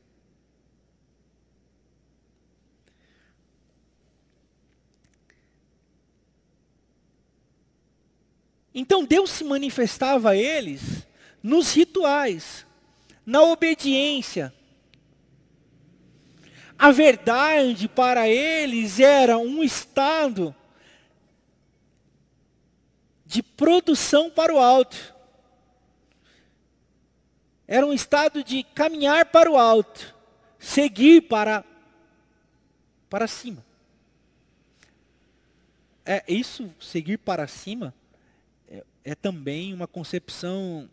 Então 8.79 9.05
Deus 9.05 9.31
se 9.31 9.43
manifestava 9.43 10.31
a 10.31 10.37
eles 10.37 11.07
nos 11.43 11.73
rituais, 11.73 12.67
na 13.25 13.41
obediência. 13.43 14.53
A 16.79 16.91
verdade 16.93 17.89
para 17.89 18.29
eles 18.29 19.01
era 19.01 19.39
um 19.39 19.63
estado 19.63 20.55
de 23.25 23.43
produção 23.43 24.31
para 24.31 24.55
o 24.55 24.59
alto. 24.59 25.15
Era 27.67 27.85
um 27.85 27.93
estado 27.93 28.45
de 28.45 28.63
caminhar 28.63 29.27
para 29.27 29.51
o 29.51 29.57
alto, 29.57 30.15
seguir 30.59 31.23
para 31.23 31.65
para 33.09 33.27
cima. 33.27 33.65
É 36.05 36.23
isso, 36.29 36.73
seguir 36.79 37.19
para 37.19 37.47
cima 37.49 37.95
é, 38.69 38.85
é 39.05 39.15
também 39.15 39.73
uma 39.73 39.87
concepção 39.87 40.89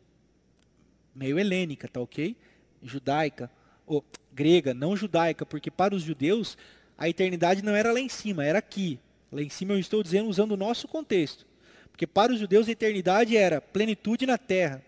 meio 1.13 1.37
helênica, 1.37 1.87
tá 1.87 1.99
ok? 1.99 2.35
Judaica, 2.81 3.51
ou 3.85 4.03
grega, 4.33 4.73
não 4.73 4.95
judaica, 4.95 5.45
porque 5.45 5.69
para 5.69 5.95
os 5.95 6.01
judeus 6.01 6.57
a 6.97 7.09
eternidade 7.09 7.63
não 7.63 7.75
era 7.75 7.91
lá 7.91 7.99
em 7.99 8.09
cima, 8.09 8.45
era 8.45 8.59
aqui. 8.59 8.99
Lá 9.31 9.41
em 9.41 9.49
cima 9.49 9.73
eu 9.73 9.79
estou 9.79 10.03
dizendo 10.03 10.29
usando 10.29 10.51
o 10.51 10.57
nosso 10.57 10.87
contexto. 10.87 11.45
Porque 11.91 12.07
para 12.07 12.31
os 12.31 12.39
judeus 12.39 12.67
a 12.67 12.71
eternidade 12.71 13.37
era 13.37 13.61
plenitude 13.61 14.25
na 14.25 14.37
terra. 14.37 14.81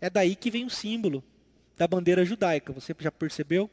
É 0.00 0.08
daí 0.08 0.34
que 0.34 0.50
vem 0.50 0.64
o 0.64 0.70
símbolo 0.70 1.22
da 1.76 1.86
bandeira 1.86 2.24
judaica. 2.24 2.72
Você 2.72 2.94
já 2.98 3.12
percebeu? 3.12 3.70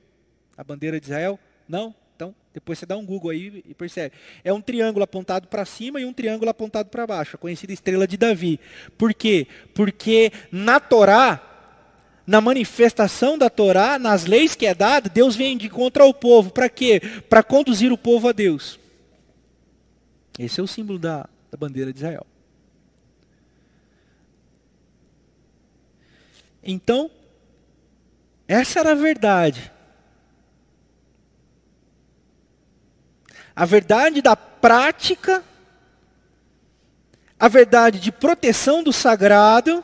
A 0.58 0.64
bandeira 0.64 1.00
de 1.00 1.06
Israel? 1.06 1.40
Não? 1.68 1.94
Então, 2.16 2.34
depois 2.52 2.80
você 2.80 2.86
dá 2.86 2.98
um 2.98 3.06
Google 3.06 3.30
aí 3.30 3.64
e 3.66 3.74
percebe. 3.76 4.16
É 4.44 4.52
um 4.52 4.60
triângulo 4.60 5.04
apontado 5.04 5.48
para 5.48 5.64
cima 5.66 6.02
e 6.02 6.06
um 6.06 6.12
triângulo 6.12 6.50
apontado 6.50 6.90
para 6.90 7.06
baixo, 7.06 7.36
a 7.36 7.40
conhecida 7.40 7.72
estrela 7.72 8.08
de 8.08 8.18
Davi. 8.18 8.60
Por 8.98 9.14
quê? 9.14 9.46
Porque 9.76 10.32
na 10.52 10.80
Torá, 10.80 11.57
na 12.28 12.42
manifestação 12.42 13.38
da 13.38 13.50
Torá, 13.50 13.98
nas 13.98 14.26
leis 14.26 14.54
que 14.54 14.66
é 14.66 14.76
dada, 14.76 15.10
Deus 15.10 15.34
vem 15.34 15.58
de 15.58 15.70
contra 15.70 16.04
o 16.04 16.14
povo. 16.14 16.52
Para 16.52 16.68
quê? 16.68 17.00
Para 17.30 17.42
conduzir 17.42 17.90
o 17.90 17.98
povo 17.98 18.28
a 18.28 18.34
Deus. 18.34 18.78
Esse 20.38 20.60
é 20.60 20.64
o 20.64 20.68
símbolo 20.68 21.00
da, 21.00 21.30
da 21.50 21.58
bandeira 21.58 21.94
de 21.94 22.00
Israel. 22.00 22.28
Então, 26.62 27.10
essa 28.46 28.82
era 28.82 28.92
a 28.92 28.96
verdade. 28.96 29.72
A 33.56 33.64
verdade 33.64 34.22
da 34.22 34.36
prática, 34.36 35.42
a 37.40 37.48
verdade 37.48 38.02
de 38.02 38.12
proteção 38.12 38.84
do 38.84 38.92
sagrado 38.92 39.82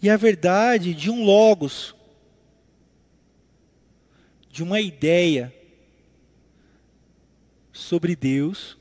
e 0.00 0.08
a 0.08 0.16
verdade 0.16 0.94
de 0.94 1.10
um 1.10 1.24
logos, 1.24 1.94
de 4.50 4.62
uma 4.62 4.80
ideia 4.80 5.54
sobre 7.72 8.14
Deus 8.14 8.76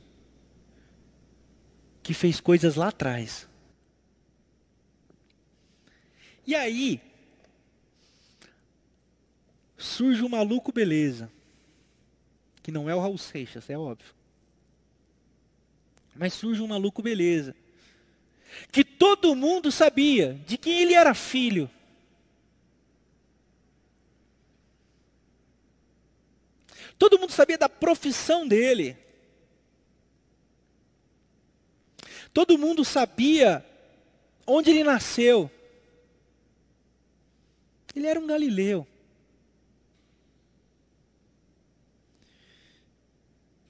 que 2.03 2.13
fez 2.13 2.39
coisas 2.39 2.75
lá 2.75 2.89
atrás. 2.89 3.47
E 6.45 6.55
aí, 6.55 7.01
surge 9.77 10.23
um 10.23 10.29
maluco 10.29 10.71
beleza, 10.71 11.29
que 12.63 12.71
não 12.71 12.89
é 12.89 12.95
o 12.95 12.99
Raul 12.99 13.17
Seixas, 13.17 13.69
é 13.69 13.77
óbvio. 13.77 14.15
Mas 16.15 16.33
surge 16.33 16.61
um 16.61 16.67
maluco 16.67 17.01
beleza, 17.01 17.53
que 18.71 18.83
todo 18.83 19.35
mundo 19.35 19.71
sabia 19.71 20.33
de 20.45 20.57
que 20.57 20.69
ele 20.69 20.93
era 20.93 21.13
filho. 21.13 21.69
Todo 26.97 27.19
mundo 27.19 27.31
sabia 27.31 27.57
da 27.57 27.69
profissão 27.69 28.47
dele. 28.47 28.97
Todo 32.33 32.57
mundo 32.57 32.83
sabia 32.83 33.65
onde 34.45 34.71
ele 34.71 34.83
nasceu. 34.83 35.49
Ele 37.95 38.07
era 38.07 38.19
um 38.19 38.27
galileu. 38.27 38.87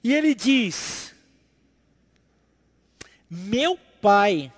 E 0.02 0.12
ele 0.12 0.34
diz: 0.34 1.14
Meu 3.28 3.78
pai 4.00 4.52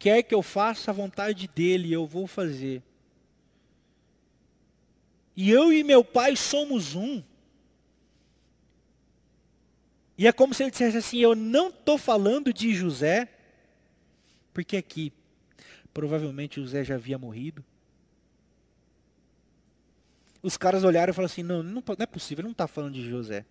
quer 0.00 0.22
que 0.22 0.34
eu 0.34 0.42
faça 0.42 0.90
a 0.90 0.94
vontade 0.94 1.46
dele, 1.46 1.92
eu 1.92 2.06
vou 2.06 2.26
fazer. 2.26 2.82
E 5.36 5.50
eu 5.50 5.70
e 5.70 5.84
meu 5.84 6.02
pai 6.02 6.34
somos 6.34 6.94
um. 6.94 7.22
E 10.16 10.26
é 10.26 10.32
como 10.32 10.54
se 10.54 10.62
ele 10.62 10.70
dissesse 10.70 10.96
assim: 10.96 11.18
Eu 11.18 11.36
não 11.36 11.68
estou 11.68 11.98
falando 11.98 12.52
de 12.52 12.74
José, 12.74 13.28
porque 14.54 14.76
aqui, 14.76 15.12
provavelmente 15.92 16.60
José 16.60 16.82
já 16.82 16.94
havia 16.94 17.18
morrido. 17.18 17.62
Os 20.42 20.56
caras 20.56 20.82
olharam 20.82 21.10
e 21.10 21.14
falaram 21.14 21.30
assim: 21.30 21.42
Não, 21.42 21.62
não, 21.62 21.82
não 21.86 21.96
é 21.98 22.06
possível, 22.06 22.40
ele 22.40 22.48
não 22.48 22.52
está 22.52 22.66
falando 22.66 22.94
de 22.94 23.08
José. 23.08 23.44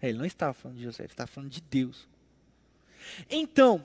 É, 0.00 0.08
ele 0.08 0.18
não 0.18 0.26
estava 0.26 0.54
falando 0.54 0.78
de 0.78 0.84
José, 0.84 1.04
ele 1.04 1.12
estava 1.12 1.28
falando 1.28 1.50
de 1.50 1.60
Deus. 1.60 2.08
Então, 3.30 3.84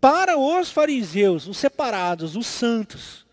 para 0.00 0.38
os 0.38 0.70
fariseus, 0.70 1.46
os 1.46 1.58
separados, 1.58 2.34
os 2.34 2.46
santos, 2.46 3.26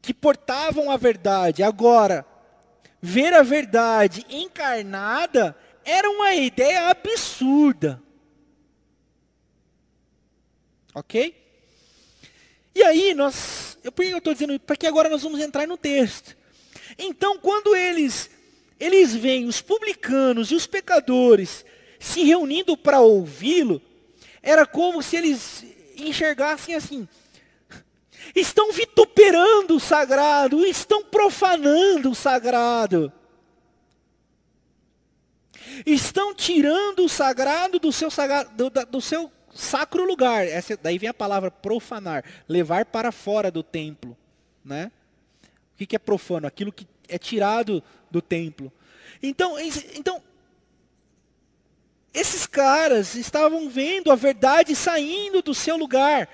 que 0.00 0.12
portavam 0.12 0.90
a 0.90 0.96
verdade, 0.96 1.62
agora, 1.62 2.26
ver 3.00 3.32
a 3.32 3.42
verdade 3.42 4.26
encarnada 4.28 5.56
era 5.84 6.08
uma 6.10 6.34
ideia 6.34 6.90
absurda. 6.90 8.02
Ok? 10.94 11.34
E 12.74 12.82
aí, 12.82 13.14
nós. 13.14 13.78
Eu, 13.82 13.90
por 13.90 14.04
que 14.04 14.10
eu 14.10 14.18
estou 14.18 14.32
dizendo 14.32 14.58
Porque 14.60 14.86
agora 14.86 15.08
nós 15.08 15.22
vamos 15.22 15.40
entrar 15.40 15.66
no 15.66 15.76
texto. 15.76 16.36
Então, 16.98 17.38
quando 17.38 17.74
eles, 17.74 18.30
eles 18.78 19.14
veem 19.14 19.46
os 19.46 19.60
publicanos 19.60 20.50
e 20.50 20.54
os 20.54 20.66
pecadores 20.66 21.64
se 21.98 22.22
reunindo 22.24 22.76
para 22.76 23.00
ouvi-lo, 23.00 23.80
era 24.42 24.66
como 24.66 25.02
se 25.02 25.16
eles 25.16 25.64
enxergassem 25.96 26.74
assim: 26.74 27.08
estão 28.34 28.72
vituperando 28.72 29.76
o 29.76 29.80
sagrado, 29.80 30.64
estão 30.64 31.04
profanando 31.04 32.10
o 32.10 32.14
sagrado. 32.14 33.12
Estão 35.86 36.34
tirando 36.34 37.04
o 37.04 37.08
sagrado 37.08 37.78
do 37.78 37.90
seu, 37.90 38.10
sagrado, 38.10 38.50
do, 38.54 38.86
do 38.86 39.00
seu 39.00 39.32
sacro 39.54 40.04
lugar. 40.04 40.46
Essa, 40.46 40.76
daí 40.76 40.98
vem 40.98 41.08
a 41.08 41.14
palavra 41.14 41.50
profanar, 41.50 42.24
levar 42.48 42.84
para 42.86 43.10
fora 43.10 43.50
do 43.50 43.62
templo. 43.62 44.16
Né? 44.64 44.90
O 45.74 45.78
que, 45.78 45.86
que 45.86 45.96
é 45.96 45.98
profano? 45.98 46.46
Aquilo 46.46 46.72
que 46.72 46.86
é 47.08 47.18
tirado 47.18 47.82
do 48.10 48.20
templo. 48.20 48.72
Então, 49.22 49.58
então, 49.94 50.22
esses 52.14 52.46
caras 52.46 53.14
estavam 53.14 53.68
vendo 53.70 54.10
a 54.10 54.14
verdade 54.14 54.76
saindo 54.76 55.40
do 55.40 55.54
seu 55.54 55.76
lugar 55.76 56.28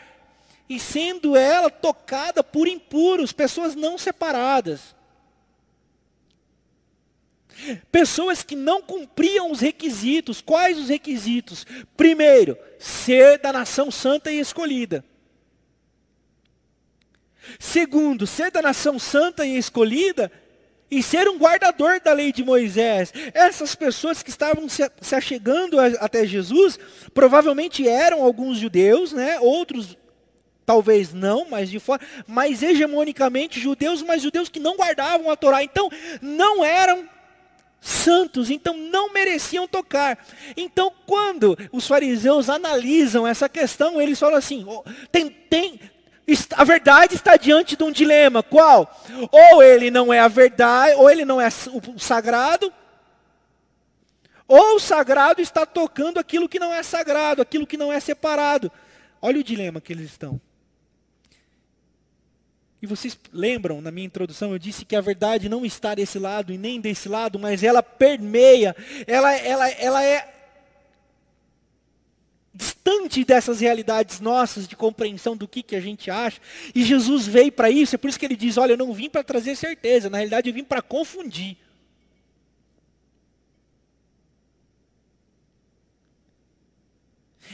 e 0.69 0.79
sendo 0.79 1.37
ela 1.37 1.71
tocada 1.71 2.43
por 2.43 2.67
impuros, 2.67 3.33
pessoas 3.33 3.75
não 3.75 3.97
separadas. 3.97 4.97
Pessoas 7.91 8.43
que 8.43 8.55
não 8.55 8.83
cumpriam 8.83 9.51
os 9.51 9.61
requisitos. 9.61 10.41
Quais 10.41 10.79
os 10.79 10.89
requisitos? 10.89 11.67
Primeiro, 11.97 12.57
ser 12.79 13.39
da 13.39 13.53
nação 13.53 13.91
santa 13.91 14.31
e 14.31 14.39
escolhida. 14.39 15.05
Segundo, 17.59 18.27
ser 18.27 18.51
da 18.51 18.61
nação 18.61 18.99
santa 18.99 19.47
e 19.47 19.57
escolhida 19.57 20.31
e 20.91 21.03
ser 21.03 21.29
um 21.29 21.39
guardador 21.39 22.01
da 22.01 22.13
lei 22.13 22.33
de 22.33 22.43
Moisés. 22.43 23.13
Essas 23.35 23.75
pessoas 23.75 24.23
que 24.23 24.31
estavam 24.31 24.69
se, 24.69 24.83
achegando 25.15 25.79
até 25.81 26.27
Jesus, 26.27 26.79
provavelmente 27.13 27.87
eram 27.87 28.23
alguns 28.23 28.59
judeus, 28.59 29.13
né? 29.13 29.39
outros 29.41 29.97
talvez 30.65 31.15
não, 31.15 31.47
mas 31.49 31.71
de 31.71 31.81
fora, 31.81 32.03
mas 32.27 32.63
hegemonicamente 32.63 33.59
judeus, 33.59 34.03
mas 34.03 34.21
judeus 34.21 34.51
que 34.51 34.61
não 34.61 34.77
guardavam 34.77 35.31
a 35.31 35.37
Torá. 35.37 35.65
Então, 35.65 35.91
não 36.21 36.63
eram 36.63 37.09
santos, 37.81 38.51
então 38.51 38.77
não 38.77 39.13
mereciam 39.13 39.67
tocar. 39.67 40.19
Então, 40.57 40.93
quando 41.07 41.57
os 41.73 41.87
fariseus 41.87 42.51
analisam 42.51 43.27
essa 43.27 43.49
questão, 43.49 44.01
eles 44.01 44.19
falam 44.19 44.37
assim: 44.37 44.65
oh, 44.69 44.85
tem, 45.11 45.31
tem, 45.31 45.78
a 46.57 46.65
verdade 46.65 47.15
está 47.15 47.37
diante 47.37 47.77
de 47.77 47.83
um 47.83 47.91
dilema. 47.91 48.43
Qual? 48.43 49.03
Ou 49.31 49.63
ele 49.63 49.91
não 49.91 50.13
é 50.13 50.21
a 50.21 50.29
verdade, 50.29 50.95
ou 50.97 51.09
ele 51.09 51.25
não 51.25 51.41
é 51.41 51.49
o 51.49 51.99
sagrado, 51.99 52.73
ou 54.47 54.77
o 54.77 54.81
sagrado 54.81 55.41
está 55.41 55.67
tocando 55.67 56.19
aquilo 56.19 56.49
que 56.49 56.59
não 56.59 56.73
é 56.73 56.83
sagrado, 56.83 57.43
aquilo 57.43 57.67
que 57.67 57.77
não 57.77 57.93
é 57.93 58.01
separado. 58.01 58.73
Olha 59.21 59.41
o 59.41 59.45
dilema 59.45 59.81
que 59.81 59.93
eles 59.93 60.07
estão. 60.07 60.41
E 62.81 62.87
vocês 62.87 63.19
lembram, 63.33 63.81
na 63.81 63.91
minha 63.91 64.07
introdução, 64.07 64.53
eu 64.53 64.59
disse 64.59 64.85
que 64.85 64.95
a 64.95 65.01
verdade 65.01 65.49
não 65.49 65.67
está 65.67 65.95
desse 65.95 66.19
lado 66.19 66.53
e 66.53 66.59
nem 66.59 66.81
desse 66.81 67.09
lado, 67.09 67.39
mas 67.39 67.63
ela 67.63 67.83
permeia, 67.83 68.75
ela, 69.07 69.35
ela, 69.35 69.69
ela 69.69 70.05
é 70.05 70.38
distante 72.59 73.25
dessas 73.25 73.61
realidades 73.61 74.19
nossas 74.19 74.67
de 74.67 74.75
compreensão 74.75 75.37
do 75.37 75.47
que, 75.47 75.63
que 75.63 75.77
a 75.77 75.81
gente 75.81 76.11
acha. 76.11 76.41
E 76.75 76.83
Jesus 76.83 77.25
veio 77.25 77.53
para 77.53 77.71
isso, 77.71 77.95
é 77.95 77.99
por 77.99 78.11
isso 78.11 78.19
que 78.19 78.27
ele 78.27 78.37
diz: 78.37 78.59
Olha, 78.59 78.73
eu 78.73 78.77
não 78.77 78.93
vim 78.93 79.09
para 79.09 79.23
trazer 79.23 79.55
certeza, 79.55 80.11
na 80.11 80.19
realidade 80.19 80.51
eu 80.51 80.55
vim 80.55 80.65
para 80.65 80.83
confundir. 80.83 81.57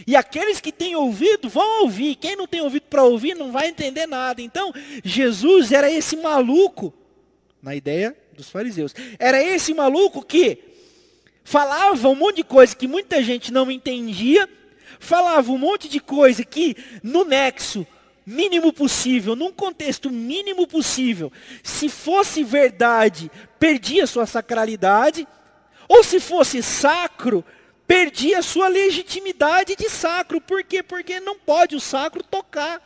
E 0.07 0.17
aqueles 0.17 0.61
que 0.61 0.73
têm 0.73 0.97
ouvido 0.97 1.49
vão 1.49 1.83
ouvir. 1.83 2.17
Quem 2.17 2.35
não 2.35 2.49
tem 2.49 2.63
ouvido 2.63 2.85
para 2.85 3.05
ouvir 3.05 3.37
não 3.37 3.53
vai 3.53 3.69
entender 3.69 4.07
nada. 4.07 4.43
Então, 4.43 4.73
Jesus 5.05 5.71
era 5.71 5.89
esse 5.89 6.17
maluco, 6.17 6.93
na 7.63 7.77
ideia 7.77 8.17
dos 8.33 8.49
fariseus. 8.49 8.93
Era 9.21 9.41
esse 9.41 9.73
maluco 9.73 10.25
que 10.25 10.59
falava 11.45 12.09
um 12.09 12.17
monte 12.17 12.37
de 12.37 12.45
coisa 12.45 12.75
que 12.75 12.89
muita 12.89 13.23
gente 13.23 13.53
não 13.53 13.71
entendia, 13.71 14.49
falava 15.05 15.53
um 15.53 15.59
monte 15.59 15.89
de 15.89 16.01
coisa 16.01 16.45
que 16.45 16.77
no 17.03 17.25
nexo 17.25 17.87
mínimo 18.27 18.73
possível, 18.73 19.37
num 19.37 19.53
contexto 19.53 20.11
mínimo 20.11 20.67
possível, 20.67 21.31
se 21.63 21.89
fosse 21.89 22.43
verdade, 22.43 23.31
perdia 23.59 24.07
sua 24.07 24.27
sacralidade, 24.27 25.29
ou 25.87 26.03
se 26.03 26.19
fosse 26.19 26.63
sacro, 26.63 27.45
perdia 27.87 28.43
sua 28.43 28.69
legitimidade 28.69 29.77
de 29.77 29.91
sacro. 29.91 30.41
Por 30.41 30.65
quê? 30.65 30.83
Porque 30.83 31.21
não 31.21 31.39
pode 31.39 31.77
o 31.77 31.81
sacro 31.81 32.23
tocar 32.23 32.81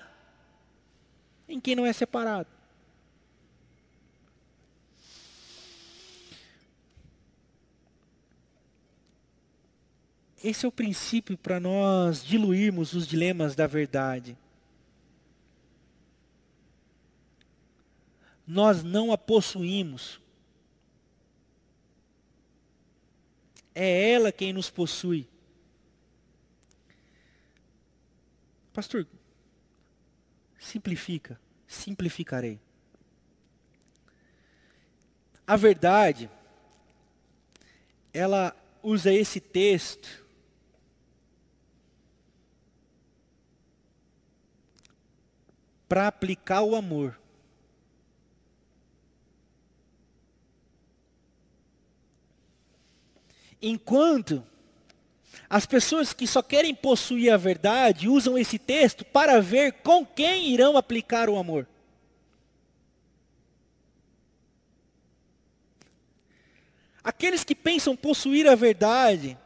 em 1.49 1.59
quem 1.59 1.75
não 1.75 1.87
é 1.87 1.93
separado. 1.93 2.58
Esse 10.43 10.65
é 10.65 10.69
o 10.69 10.73
princípio 10.73 11.37
para 11.37 11.59
nós 11.59 12.25
diluirmos 12.25 12.93
os 12.93 13.07
dilemas 13.07 13.57
da 13.57 13.67
verdade. 13.67 14.37
Nós 18.47 18.85
não 18.85 19.13
a 19.13 19.19
possuímos. 19.19 20.21
É 23.75 24.13
ela 24.13 24.31
quem 24.31 24.53
nos 24.53 24.71
possui. 24.71 25.29
Pastor, 28.73 29.07
simplifica, 30.59 31.39
simplificarei. 31.67 32.61
A 35.45 35.57
verdade, 35.57 36.31
ela 38.13 38.55
usa 38.83 39.13
esse 39.13 39.41
texto 39.41 40.28
para 45.89 46.07
aplicar 46.07 46.63
o 46.63 46.77
amor. 46.77 47.19
Enquanto 53.61 54.45
as 55.51 55.65
pessoas 55.65 56.13
que 56.13 56.27
só 56.27 56.43
querem 56.43 56.75
possuir 56.75 57.33
a 57.33 57.37
verdade 57.37 58.09
usam 58.09 58.37
esse 58.37 58.59
texto 58.59 59.05
para 59.05 59.41
ver 59.41 59.73
com 59.83 60.05
quem 60.05 60.49
irão 60.51 60.77
aplicar 60.77 61.29
o 61.29 61.37
amor. 61.37 61.67
Aqueles 67.03 67.43
que 67.43 67.55
pensam 67.55 67.97
possuir 67.97 68.47
a 68.47 68.55
verdade 68.55 69.39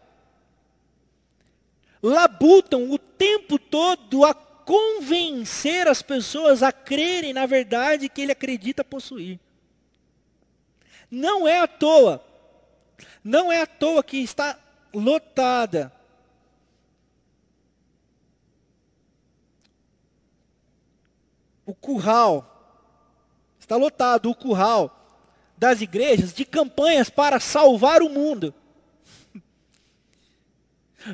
labutam 2.02 2.90
o 2.90 2.98
tempo 2.98 3.57
todo 3.57 4.24
a 4.24 4.35
convencer 4.64 5.88
as 5.88 6.03
pessoas 6.03 6.62
a 6.62 6.72
crerem 6.72 7.33
na 7.33 7.46
verdade 7.46 8.09
que 8.09 8.22
ele 8.22 8.33
acredita 8.33 8.85
possuir. 8.85 9.38
Não 11.11 11.46
é 11.46 11.61
à 11.61 11.68
toa. 11.68 12.25
Não 13.22 13.53
é 13.53 13.61
à 13.61 13.66
toa 13.66 14.03
que 14.03 14.18
está 14.18 14.59
lotada. 14.94 15.92
O 21.66 21.75
curral. 21.75 22.48
Está 23.61 23.77
lotado 23.77 24.31
o 24.31 24.35
curral 24.35 24.98
das 25.57 25.81
igrejas 25.81 26.33
de 26.33 26.44
campanhas 26.44 27.09
para 27.09 27.38
salvar 27.38 28.03
o 28.03 28.09
mundo. 28.09 28.53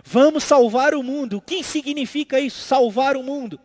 Vamos 0.05 0.44
salvar 0.44 0.94
o 0.94 1.03
mundo. 1.03 1.38
O 1.38 1.40
que 1.40 1.62
significa 1.62 2.38
isso? 2.38 2.61
Salvar 2.61 3.16
o 3.16 3.22
mundo. 3.22 3.61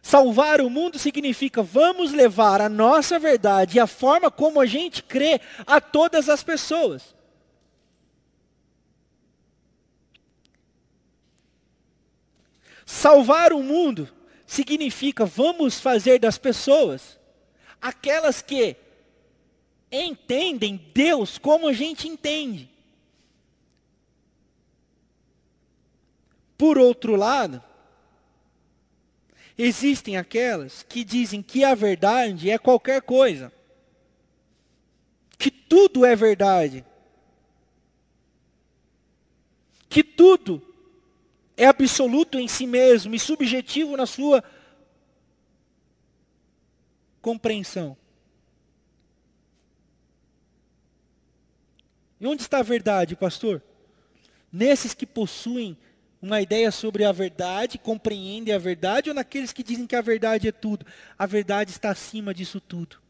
Salvar 0.00 0.60
o 0.60 0.70
mundo 0.70 0.98
significa 0.98 1.62
vamos 1.62 2.12
levar 2.12 2.60
a 2.60 2.68
nossa 2.68 3.18
verdade 3.18 3.76
e 3.76 3.80
a 3.80 3.86
forma 3.86 4.30
como 4.30 4.60
a 4.60 4.66
gente 4.66 5.02
crê 5.02 5.40
a 5.66 5.80
todas 5.80 6.28
as 6.28 6.42
pessoas. 6.42 7.14
Salvar 12.86 13.52
o 13.52 13.62
mundo 13.62 14.08
significa 14.46 15.26
vamos 15.26 15.78
fazer 15.78 16.18
das 16.18 16.38
pessoas 16.38 17.18
aquelas 17.80 18.40
que 18.40 18.76
entendem 19.92 20.76
Deus 20.94 21.38
como 21.38 21.68
a 21.68 21.72
gente 21.72 22.08
entende. 22.08 22.77
Por 26.58 26.76
outro 26.76 27.14
lado, 27.14 27.62
existem 29.56 30.16
aquelas 30.16 30.82
que 30.82 31.04
dizem 31.04 31.40
que 31.40 31.64
a 31.64 31.72
verdade 31.76 32.50
é 32.50 32.58
qualquer 32.58 33.00
coisa. 33.00 33.52
Que 35.38 35.52
tudo 35.52 36.04
é 36.04 36.16
verdade. 36.16 36.84
Que 39.88 40.02
tudo 40.02 40.60
é 41.56 41.66
absoluto 41.66 42.40
em 42.40 42.48
si 42.48 42.66
mesmo 42.66 43.14
e 43.14 43.20
subjetivo 43.20 43.96
na 43.96 44.04
sua 44.04 44.42
compreensão. 47.22 47.96
E 52.20 52.26
onde 52.26 52.42
está 52.42 52.58
a 52.58 52.64
verdade, 52.64 53.14
pastor? 53.14 53.62
Nesses 54.52 54.92
que 54.92 55.06
possuem 55.06 55.78
uma 56.20 56.40
ideia 56.40 56.70
sobre 56.70 57.04
a 57.04 57.12
verdade, 57.12 57.78
compreendem 57.78 58.52
a 58.52 58.58
verdade, 58.58 59.08
ou 59.08 59.14
naqueles 59.14 59.52
que 59.52 59.62
dizem 59.62 59.86
que 59.86 59.94
a 59.94 60.00
verdade 60.00 60.48
é 60.48 60.52
tudo? 60.52 60.84
A 61.16 61.26
verdade 61.26 61.70
está 61.70 61.90
acima 61.90 62.34
disso 62.34 62.60
tudo. 62.60 63.00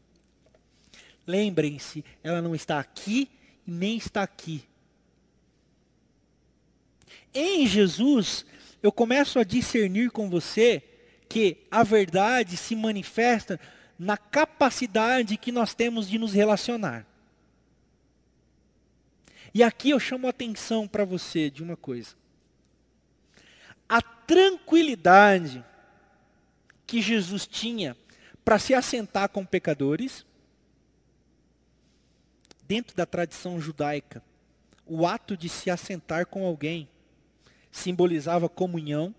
Lembrem-se, 1.25 2.05
ela 2.23 2.41
não 2.41 2.53
está 2.53 2.79
aqui 2.79 3.29
e 3.67 3.71
nem 3.71 3.97
está 3.97 4.21
aqui. 4.23 4.63
Em 7.33 7.65
Jesus, 7.67 8.45
eu 8.81 8.91
começo 8.91 9.39
a 9.39 9.43
discernir 9.43 10.11
com 10.11 10.29
você 10.29 10.83
que 11.27 11.57
a 11.69 11.83
verdade 11.83 12.57
se 12.57 12.75
manifesta 12.75 13.59
na 13.97 14.17
capacidade 14.17 15.37
que 15.37 15.51
nós 15.51 15.73
temos 15.73 16.07
de 16.07 16.17
nos 16.17 16.33
relacionar. 16.33 17.05
E 19.53 19.63
aqui 19.63 19.89
eu 19.89 19.99
chamo 19.99 20.27
a 20.27 20.29
atenção 20.29 20.87
para 20.87 21.03
você 21.03 21.49
de 21.49 21.61
uma 21.63 21.75
coisa 21.75 22.18
a 23.89 24.01
tranquilidade 24.01 25.65
que 26.85 27.01
Jesus 27.01 27.45
tinha 27.45 27.97
para 28.45 28.59
se 28.59 28.73
assentar 28.73 29.29
com 29.29 29.45
pecadores, 29.45 30.25
dentro 32.63 32.95
da 32.95 33.05
tradição 33.05 33.59
judaica, 33.59 34.23
o 34.85 35.05
ato 35.05 35.35
de 35.35 35.49
se 35.49 35.69
assentar 35.69 36.27
com 36.27 36.45
alguém 36.45 36.87
simbolizava 37.71 38.47
comunhão, 38.49 39.13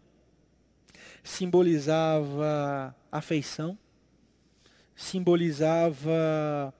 simbolizava 1.22 2.94
afeição, 3.10 3.78
simbolizava 4.94 6.74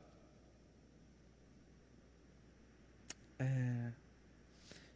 é, 3.38 3.92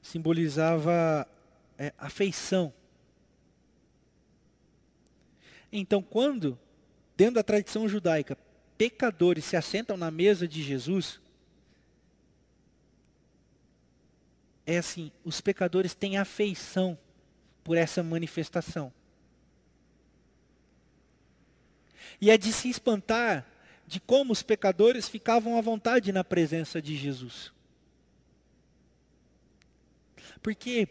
simbolizava 0.03 1.27
é, 1.79 1.93
afeição. 1.99 2.73
Então, 5.77 6.01
quando, 6.01 6.57
dentro 7.17 7.35
da 7.35 7.43
tradição 7.43 7.89
judaica, 7.89 8.39
pecadores 8.79 9.45
se 9.45 9.57
assentam 9.57 9.97
na 9.97 10.09
mesa 10.09 10.47
de 10.47 10.63
Jesus, 10.63 11.21
é 14.65 14.79
assim, 14.79 15.11
os 15.25 15.41
pecadores 15.41 15.93
têm 15.93 16.17
afeição 16.17 16.97
por 17.65 17.77
essa 17.77 18.05
manifestação. 18.05 18.93
E 22.21 22.31
é 22.31 22.39
de 22.39 22.53
se 22.53 22.69
espantar 22.69 23.45
de 23.85 23.99
como 23.99 24.33
os 24.33 24.45
pecadores 24.45 25.09
ficavam 25.09 25.59
à 25.59 25.61
vontade 25.61 26.13
na 26.13 26.23
presença 26.23 26.81
de 26.81 26.95
Jesus. 26.95 27.53
Porque, 30.41 30.87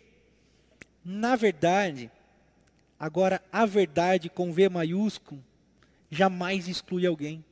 na 1.06 1.38
verdade, 1.38 2.12
Agora, 3.04 3.44
a 3.52 3.66
verdade 3.66 4.30
com 4.30 4.54
V 4.54 4.70
maiúsculo 4.70 5.44
jamais 6.10 6.70
exclui 6.70 7.06
alguém. 7.06 7.44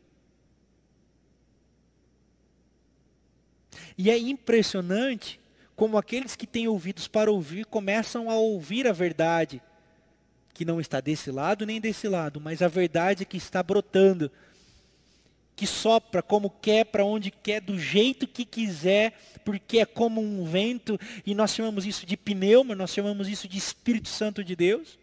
E 3.97 4.09
é 4.09 4.17
impressionante 4.17 5.41
como 5.75 5.97
aqueles 5.97 6.37
que 6.37 6.47
têm 6.47 6.69
ouvidos 6.69 7.05
para 7.09 7.29
ouvir 7.29 7.65
começam 7.65 8.31
a 8.31 8.35
ouvir 8.35 8.87
a 8.87 8.93
verdade, 8.93 9.61
que 10.53 10.63
não 10.63 10.79
está 10.79 11.01
desse 11.01 11.29
lado 11.29 11.65
nem 11.65 11.81
desse 11.81 12.07
lado, 12.07 12.39
mas 12.39 12.61
a 12.61 12.69
verdade 12.69 13.25
que 13.25 13.35
está 13.35 13.61
brotando, 13.61 14.31
que 15.53 15.67
sopra 15.67 16.23
como 16.23 16.49
quer, 16.49 16.85
para 16.85 17.03
onde 17.03 17.29
quer, 17.29 17.59
do 17.59 17.77
jeito 17.77 18.25
que 18.25 18.45
quiser, 18.45 19.19
porque 19.43 19.79
é 19.79 19.85
como 19.85 20.21
um 20.21 20.45
vento, 20.45 20.97
e 21.25 21.35
nós 21.35 21.53
chamamos 21.53 21.85
isso 21.85 22.05
de 22.05 22.15
pneuma, 22.15 22.73
nós 22.73 22.93
chamamos 22.93 23.27
isso 23.27 23.49
de 23.49 23.57
Espírito 23.57 24.07
Santo 24.07 24.45
de 24.45 24.55
Deus. 24.55 25.00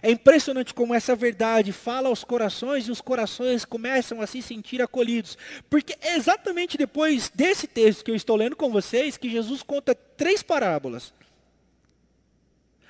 É 0.00 0.10
impressionante 0.10 0.72
como 0.72 0.94
essa 0.94 1.14
verdade 1.14 1.72
fala 1.72 2.08
aos 2.08 2.24
corações 2.24 2.86
e 2.86 2.90
os 2.90 3.00
corações 3.00 3.64
começam 3.64 4.20
a 4.20 4.26
se 4.26 4.40
sentir 4.40 4.80
acolhidos. 4.80 5.36
Porque 5.68 5.96
é 6.00 6.14
exatamente 6.14 6.78
depois 6.78 7.28
desse 7.34 7.66
texto 7.66 8.04
que 8.04 8.10
eu 8.10 8.14
estou 8.14 8.36
lendo 8.36 8.56
com 8.56 8.70
vocês 8.70 9.16
que 9.16 9.28
Jesus 9.28 9.62
conta 9.62 9.94
três 9.94 10.42
parábolas: 10.42 11.12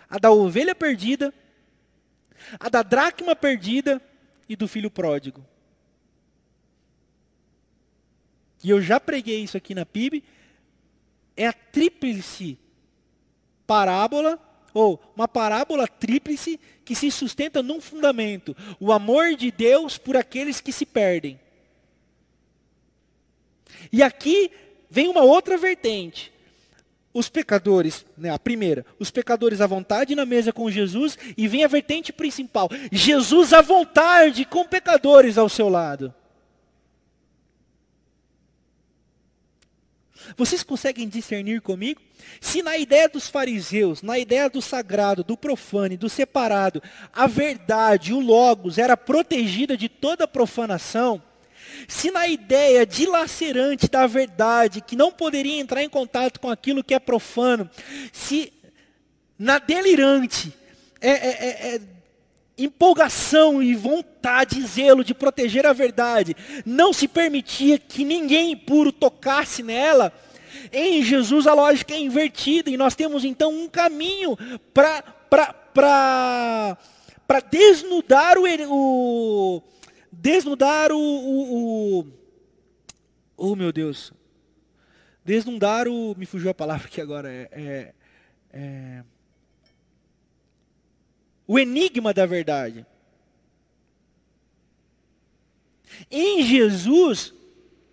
a 0.08 0.18
da 0.18 0.30
ovelha 0.30 0.74
perdida, 0.74 1.34
a 2.60 2.68
da 2.68 2.82
dracma 2.82 3.34
perdida 3.34 4.00
e 4.48 4.54
do 4.54 4.68
filho 4.68 4.90
pródigo. 4.90 5.44
E 8.62 8.70
eu 8.70 8.80
já 8.80 9.00
preguei 9.00 9.42
isso 9.42 9.56
aqui 9.56 9.74
na 9.74 9.84
PIB. 9.84 10.22
É 11.36 11.48
a 11.48 11.52
tríplice 11.52 12.58
parábola 13.66 14.38
ou 14.74 15.00
uma 15.16 15.28
parábola 15.28 15.86
tríplice 15.86 16.58
que 16.84 16.94
se 16.94 17.10
sustenta 17.10 17.62
num 17.62 17.80
fundamento: 17.80 18.56
o 18.80 18.92
amor 18.92 19.34
de 19.34 19.50
Deus 19.50 19.98
por 19.98 20.16
aqueles 20.16 20.60
que 20.60 20.72
se 20.72 20.86
perdem. 20.86 21.38
E 23.92 24.02
aqui 24.02 24.50
vem 24.90 25.08
uma 25.08 25.22
outra 25.22 25.56
vertente. 25.56 26.32
Os 27.14 27.28
pecadores, 27.28 28.06
né, 28.16 28.30
a 28.30 28.38
primeira, 28.38 28.86
os 28.98 29.10
pecadores 29.10 29.60
à 29.60 29.66
vontade 29.66 30.14
na 30.14 30.24
mesa 30.24 30.50
com 30.50 30.70
Jesus, 30.70 31.18
e 31.36 31.46
vem 31.46 31.62
a 31.62 31.68
vertente 31.68 32.12
principal: 32.12 32.68
Jesus 32.90 33.52
à 33.52 33.60
vontade 33.60 34.44
com 34.44 34.66
pecadores 34.66 35.36
ao 35.36 35.48
seu 35.48 35.68
lado. 35.68 36.14
Vocês 40.36 40.62
conseguem 40.62 41.08
discernir 41.08 41.60
comigo? 41.60 42.00
Se 42.40 42.62
na 42.62 42.76
ideia 42.76 43.08
dos 43.08 43.28
fariseus, 43.28 44.02
na 44.02 44.18
ideia 44.18 44.48
do 44.48 44.62
sagrado, 44.62 45.24
do 45.24 45.36
profano, 45.36 45.96
do 45.96 46.08
separado, 46.08 46.82
a 47.12 47.26
verdade, 47.26 48.12
o 48.12 48.20
logos, 48.20 48.78
era 48.78 48.96
protegida 48.96 49.76
de 49.76 49.88
toda 49.88 50.28
profanação, 50.28 51.22
se 51.88 52.10
na 52.10 52.26
ideia 52.26 52.86
dilacerante 52.86 53.88
da 53.88 54.06
verdade, 54.06 54.80
que 54.80 54.96
não 54.96 55.10
poderia 55.12 55.60
entrar 55.60 55.82
em 55.82 55.88
contato 55.88 56.40
com 56.40 56.50
aquilo 56.50 56.84
que 56.84 56.94
é 56.94 56.98
profano, 56.98 57.68
se 58.12 58.52
na 59.38 59.58
delirante 59.58 60.52
é, 61.00 61.10
é, 61.10 61.14
é, 61.14 61.74
é 61.74 61.80
empolgação 62.64 63.62
e 63.62 63.74
vontade 63.74 64.60
zelo 64.62 65.04
de 65.04 65.14
proteger 65.14 65.66
a 65.66 65.72
verdade, 65.72 66.36
não 66.64 66.92
se 66.92 67.08
permitia 67.08 67.78
que 67.78 68.04
ninguém 68.04 68.52
impuro 68.52 68.92
tocasse 68.92 69.62
nela, 69.62 70.12
em 70.72 71.02
Jesus 71.02 71.46
a 71.46 71.54
lógica 71.54 71.94
é 71.94 71.98
invertida 71.98 72.70
e 72.70 72.76
nós 72.76 72.94
temos 72.94 73.24
então 73.24 73.52
um 73.52 73.68
caminho 73.68 74.36
para 74.72 75.02
desnudar 77.50 78.36
o, 78.38 78.44
o 78.68 79.62
desnudar 80.10 80.92
o, 80.92 80.98
o, 80.98 82.00
o 82.00 82.06
oh 83.36 83.56
meu 83.56 83.72
Deus 83.72 84.12
desnudar 85.24 85.88
o 85.88 86.14
me 86.16 86.26
fugiu 86.26 86.50
a 86.50 86.54
palavra 86.54 86.86
aqui 86.86 87.00
agora 87.00 87.32
é, 87.32 87.48
é, 87.52 87.94
é 88.52 89.04
o 91.52 91.58
enigma 91.58 92.14
da 92.14 92.24
verdade. 92.24 92.86
Em 96.10 96.42
Jesus, 96.42 97.34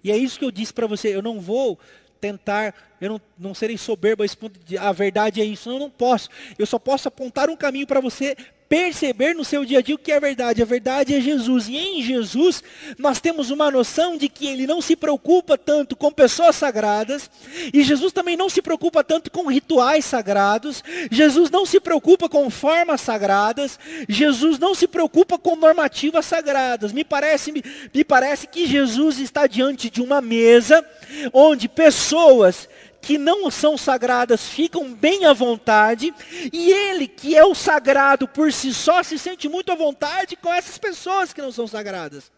e 0.01 0.09
é 0.09 0.17
isso 0.17 0.39
que 0.39 0.45
eu 0.45 0.51
disse 0.51 0.73
para 0.73 0.87
você, 0.87 1.13
eu 1.13 1.21
não 1.21 1.41
vou 1.41 1.77
tentar, 2.21 2.73
eu 3.01 3.09
não, 3.09 3.21
não 3.37 3.53
serei 3.53 3.77
soberbo 3.77 4.23
a 4.23 4.25
esse 4.25 4.37
ponto 4.37 4.57
de 4.63 4.77
a 4.77 4.93
verdade 4.93 5.41
é 5.41 5.43
isso, 5.43 5.69
eu 5.69 5.77
não 5.77 5.89
posso. 5.89 6.29
Eu 6.57 6.65
só 6.65 6.79
posso 6.79 7.09
apontar 7.09 7.49
um 7.49 7.57
caminho 7.57 7.85
para 7.85 7.99
você 7.99 8.37
perceber 8.69 9.33
no 9.33 9.43
seu 9.43 9.65
dia 9.65 9.79
a 9.79 9.81
dia 9.81 9.95
o 9.95 9.97
que 9.97 10.11
é 10.11 10.19
verdade. 10.19 10.61
A 10.61 10.65
verdade 10.65 11.15
é 11.15 11.19
Jesus. 11.19 11.67
E 11.67 11.75
em 11.75 12.03
Jesus, 12.03 12.63
nós 12.99 13.19
temos 13.19 13.49
uma 13.49 13.71
noção 13.71 14.15
de 14.15 14.29
que 14.29 14.45
ele 14.45 14.67
não 14.67 14.79
se 14.79 14.95
preocupa 14.95 15.57
tanto 15.57 15.95
com 15.95 16.11
pessoas 16.11 16.55
sagradas, 16.55 17.29
e 17.73 17.81
Jesus 17.83 18.13
também 18.13 18.37
não 18.37 18.47
se 18.47 18.61
preocupa 18.61 19.03
tanto 19.03 19.31
com 19.31 19.47
rituais 19.47 20.05
sagrados, 20.05 20.83
Jesus 21.09 21.49
não 21.49 21.65
se 21.65 21.79
preocupa 21.79 22.29
com 22.29 22.47
formas 22.51 23.01
sagradas, 23.01 23.79
Jesus 24.07 24.59
não 24.59 24.75
se 24.75 24.87
preocupa 24.87 25.39
com 25.39 25.55
normativas 25.55 26.27
sagradas. 26.27 26.93
Me 26.93 27.03
parece, 27.03 27.51
me, 27.51 27.63
me 27.91 28.03
parece 28.03 28.45
que 28.45 28.67
Jesus 28.67 29.17
está 29.17 29.47
diante 29.47 29.89
de 29.89 30.01
uma 30.01 30.21
mesa 30.21 30.85
onde 31.33 31.67
pessoas 31.67 32.69
que 33.01 33.17
não 33.17 33.49
são 33.49 33.77
sagradas 33.77 34.47
ficam 34.47 34.93
bem 34.93 35.25
à 35.25 35.33
vontade, 35.33 36.13
e 36.51 36.71
ele, 36.71 37.07
que 37.07 37.35
é 37.35 37.43
o 37.43 37.55
sagrado 37.55 38.27
por 38.27 38.51
si 38.51 38.73
só, 38.73 39.01
se 39.03 39.17
sente 39.17 39.47
muito 39.47 39.71
à 39.71 39.75
vontade 39.75 40.35
com 40.35 40.53
essas 40.53 40.77
pessoas 40.77 41.33
que 41.33 41.41
não 41.41 41.51
são 41.51 41.67
sagradas. 41.67 42.31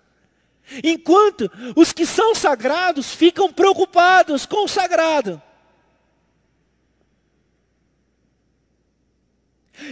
Enquanto 0.83 1.51
os 1.75 1.91
que 1.91 2.05
são 2.05 2.33
sagrados 2.33 3.13
ficam 3.13 3.51
preocupados 3.51 4.45
com 4.45 4.65
o 4.65 4.67
sagrado. 4.67 5.41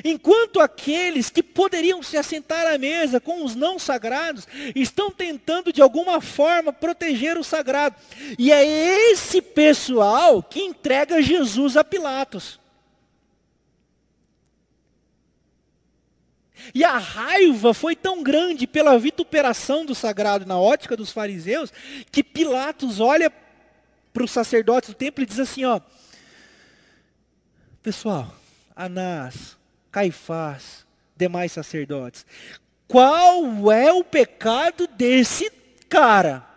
Enquanto 0.03 0.59
aqueles 0.59 1.29
que 1.29 1.41
poderiam 1.41 2.01
se 2.01 2.17
assentar 2.17 2.67
à 2.67 2.77
mesa 2.77 3.19
com 3.19 3.43
os 3.43 3.55
não 3.55 3.77
sagrados, 3.79 4.47
estão 4.75 5.11
tentando 5.11 5.71
de 5.71 5.81
alguma 5.81 6.21
forma 6.21 6.71
proteger 6.71 7.37
o 7.37 7.43
sagrado. 7.43 7.95
E 8.37 8.51
é 8.51 8.63
esse 9.11 9.41
pessoal 9.41 10.41
que 10.43 10.61
entrega 10.61 11.21
Jesus 11.21 11.77
a 11.77 11.83
Pilatos. 11.83 12.59
E 16.73 16.83
a 16.83 16.97
raiva 16.97 17.73
foi 17.73 17.95
tão 17.95 18.21
grande 18.21 18.67
pela 18.67 18.97
vituperação 18.99 19.85
do 19.85 19.95
sagrado 19.95 20.45
na 20.45 20.59
ótica 20.59 20.95
dos 20.95 21.11
fariseus, 21.11 21.71
que 22.11 22.23
Pilatos 22.23 22.99
olha 22.99 23.31
para 24.13 24.23
os 24.23 24.31
sacerdotes 24.31 24.89
do 24.89 24.95
templo 24.95 25.23
e 25.23 25.27
diz 25.27 25.39
assim: 25.39 25.65
ó, 25.65 25.79
pessoal, 27.81 28.33
Anás, 28.75 29.57
Caifás, 29.91 30.85
demais 31.15 31.51
sacerdotes. 31.51 32.25
Qual 32.87 33.71
é 33.71 33.91
o 33.93 34.03
pecado 34.03 34.87
desse 34.87 35.49
cara? 35.87 36.47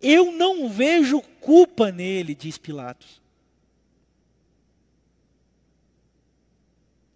Eu 0.00 0.32
não 0.32 0.68
vejo 0.68 1.22
culpa 1.40 1.90
nele, 1.90 2.34
diz 2.34 2.58
Pilatos. 2.58 3.22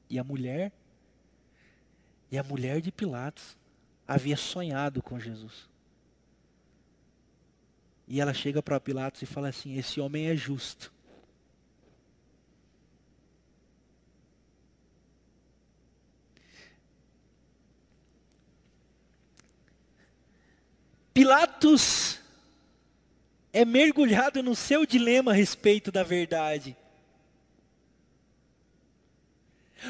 E 0.08 0.18
a 0.18 0.24
mulher? 0.24 0.72
E 2.30 2.38
a 2.38 2.42
mulher 2.42 2.80
de 2.80 2.90
Pilatos 2.90 3.58
havia 4.06 4.36
sonhado 4.36 5.02
com 5.02 5.20
Jesus. 5.20 5.68
E 8.08 8.22
ela 8.22 8.32
chega 8.32 8.62
para 8.62 8.80
Pilatos 8.80 9.20
e 9.20 9.26
fala 9.26 9.48
assim: 9.48 9.76
Esse 9.76 10.00
homem 10.00 10.28
é 10.28 10.34
justo. 10.34 10.90
Pilatos 21.12 22.20
é 23.52 23.64
mergulhado 23.64 24.42
no 24.42 24.54
seu 24.54 24.86
dilema 24.86 25.32
a 25.32 25.34
respeito 25.34 25.90
da 25.90 26.02
verdade. 26.02 26.76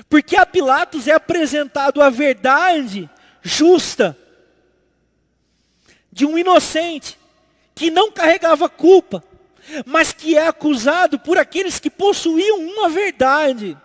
Porque 0.08 0.36
a 0.36 0.46
Pilatos 0.46 1.06
é 1.06 1.12
apresentado 1.12 2.02
a 2.02 2.10
verdade 2.10 3.08
justa 3.42 4.18
de 6.10 6.24
um 6.26 6.36
inocente 6.36 7.17
que 7.78 7.92
não 7.92 8.10
carregava 8.10 8.68
culpa, 8.68 9.22
mas 9.86 10.12
que 10.12 10.36
é 10.36 10.48
acusado 10.48 11.16
por 11.16 11.38
aqueles 11.38 11.78
que 11.78 11.88
possuíam 11.88 12.58
uma 12.58 12.88
verdade. 12.88 13.78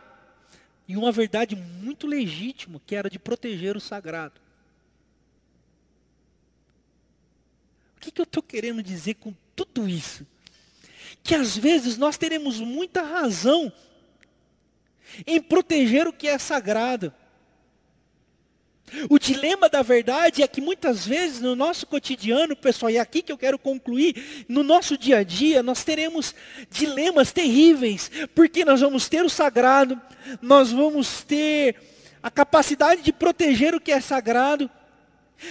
E 0.88 0.98
uma 0.98 1.12
verdade 1.12 1.56
muito 1.56 2.08
legítima, 2.08 2.82
que 2.88 2.96
era 2.96 3.08
de 3.08 3.20
proteger 3.20 3.78
o 3.78 3.80
sagrado. 3.80 4.42
O 7.96 8.00
que, 8.00 8.10
que 8.12 8.20
eu 8.20 8.24
estou 8.24 8.42
querendo 8.42 8.82
dizer 8.82 9.14
com 9.14 9.32
tudo 9.56 9.88
isso? 9.88 10.26
Que 11.22 11.36
às 11.36 11.56
vezes 11.56 11.96
nós 11.96 12.18
teremos 12.18 12.60
muita 12.60 13.04
razão 13.04 13.72
em 15.28 15.40
proteger 15.40 16.08
o 16.08 16.14
que 16.14 16.28
é 16.28 16.40
sagrado. 16.40 17.14
O 19.10 19.18
dilema 19.18 19.70
da 19.70 19.82
verdade 19.82 20.44
é 20.44 20.48
que 20.48 20.62
muitas 20.62 21.06
vezes 21.06 21.42
no 21.42 21.56
nosso 21.56 21.88
cotidiano, 21.88 22.56
pessoal, 22.56 22.90
e 22.92 22.98
é 22.98 23.00
aqui 23.00 23.22
que 23.22 23.32
eu 23.32 23.38
quero 23.38 23.58
concluir, 23.58 24.46
no 24.48 24.64
nosso 24.64 24.98
dia 24.98 25.20
a 25.20 25.24
dia, 25.24 25.64
nós 25.64 25.84
teremos 25.84 26.36
dilemas 26.70 27.32
terríveis, 27.32 28.12
porque 28.36 28.64
nós 28.64 28.82
vamos 28.82 29.10
ter 29.10 29.24
o 29.24 29.30
sagrado, 29.30 30.00
nós 30.42 30.72
vamos 30.72 31.24
ter 31.24 31.76
a 32.22 32.30
capacidade 32.30 33.02
de 33.02 33.12
proteger 33.12 33.74
o 33.74 33.82
que 33.82 33.92
é 33.92 34.00
sagrado, 34.00 34.70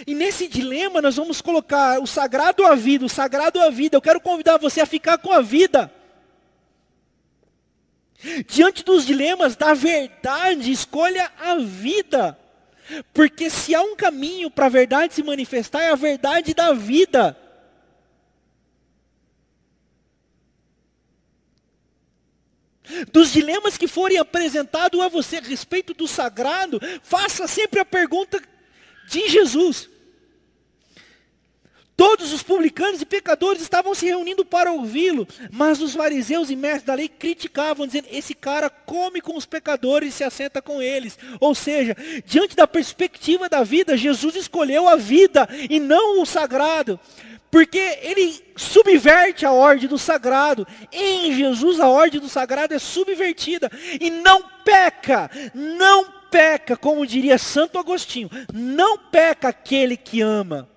e 0.07 0.14
nesse 0.14 0.48
dilema 0.48 1.02
nós 1.02 1.16
vamos 1.16 1.40
colocar 1.40 2.00
o 2.00 2.07
sagrado 2.07 2.64
à 2.64 2.74
vida, 2.74 3.05
o 3.05 3.09
sagrado 3.09 3.61
à 3.61 3.68
vida. 3.70 3.96
Eu 3.96 4.00
quero 4.00 4.20
convidar 4.20 4.57
você 4.57 4.81
a 4.81 4.87
ficar 4.87 5.18
com 5.18 5.33
a 5.33 5.42
vida. 5.42 5.92
Diante 8.46 8.85
dos 8.85 9.05
dilemas 9.05 9.57
da 9.57 9.74
verdade, 9.74 10.70
escolha 10.70 11.31
a 11.38 11.57
vida. 11.57 12.38
Porque 13.12 13.50
se 13.50 13.74
há 13.74 13.83
um 13.83 13.96
caminho 13.96 14.50
para 14.50 14.66
a 14.66 14.70
verdade 14.70 15.14
se 15.14 15.22
manifestar, 15.22 15.83
é 15.83 15.90
a 15.90 15.96
verdade 15.96 16.55
da 16.55 16.72
vida. 16.72 17.37
Dos 23.11 23.33
dilemas 23.33 23.78
que 23.78 23.88
forem 23.88 24.18
apresentados 24.18 25.00
a 25.00 25.09
você 25.09 25.38
a 25.38 25.40
respeito 25.40 25.94
do 25.94 26.07
sagrado, 26.07 26.81
faça 27.02 27.46
sempre 27.46 27.81
a 27.81 27.85
pergunta 27.85 28.40
de 29.09 29.28
Jesus. 29.28 29.88
Todos 31.94 32.33
os 32.33 32.42
publicanos 32.42 33.02
e 33.02 33.07
pecadores 33.07 33.61
estavam 33.61 33.94
se 33.94 34.07
reunindo 34.07 34.44
para 34.44 34.72
ouvi-lo, 34.72 35.28
mas 35.50 35.81
os 35.81 35.94
fariseus 35.94 36.48
e 36.48 36.57
mestres 36.57 36.85
da 36.85 36.94
lei 36.94 37.09
criticavam, 37.09 37.87
dizendo: 37.87 38.09
esse 38.11 38.35
cara 38.35 38.70
come 38.70 39.20
com 39.20 39.37
os 39.37 39.44
pecadores 39.44 40.09
e 40.09 40.16
se 40.16 40.24
assenta 40.24 40.62
com 40.62 40.81
eles. 40.81 41.18
Ou 41.38 41.55
seja, 41.55 41.94
diante 42.24 42.57
da 42.57 42.66
perspectiva 42.66 43.48
da 43.48 43.62
vida, 43.62 43.96
Jesus 43.96 44.35
escolheu 44.37 44.88
a 44.88 44.96
vida 44.96 45.46
e 45.68 45.78
não 45.78 46.22
o 46.22 46.26
sagrado, 46.26 46.98
porque 47.50 47.98
ele 48.00 48.42
subverte 48.57 49.44
a 49.44 49.52
ordem 49.52 49.87
do 49.87 49.98
sagrado. 49.98 50.66
Em 50.90 51.35
Jesus, 51.35 51.78
a 51.78 51.88
ordem 51.88 52.20
do 52.20 52.28
sagrado 52.28 52.72
é 52.72 52.78
subvertida 52.78 53.70
e 54.00 54.09
não 54.09 54.42
peca, 54.64 55.31
não 55.55 56.07
peca, 56.31 56.74
como 56.74 57.07
diria 57.07 57.37
Santo 57.37 57.78
Agostinho, 57.78 58.31
não 58.50 58.96
peca 58.96 59.48
aquele 59.48 59.98
que 59.98 60.22
ama. 60.22 60.72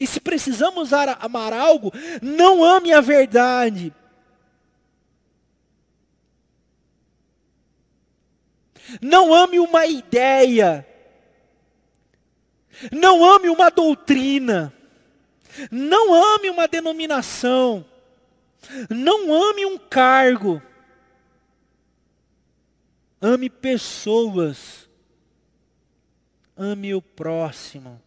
E 0.00 0.06
se 0.06 0.20
precisamos 0.20 0.92
amar 0.92 1.52
algo, 1.52 1.92
não 2.22 2.62
ame 2.62 2.92
a 2.92 3.00
verdade. 3.00 3.92
Não 9.02 9.34
ame 9.34 9.58
uma 9.58 9.86
ideia. 9.86 10.86
Não 12.92 13.24
ame 13.24 13.48
uma 13.48 13.70
doutrina. 13.70 14.72
Não 15.70 16.14
ame 16.14 16.48
uma 16.48 16.68
denominação. 16.68 17.84
Não 18.88 19.32
ame 19.32 19.66
um 19.66 19.76
cargo. 19.76 20.62
Ame 23.20 23.50
pessoas. 23.50 24.88
Ame 26.56 26.94
o 26.94 27.02
próximo. 27.02 28.00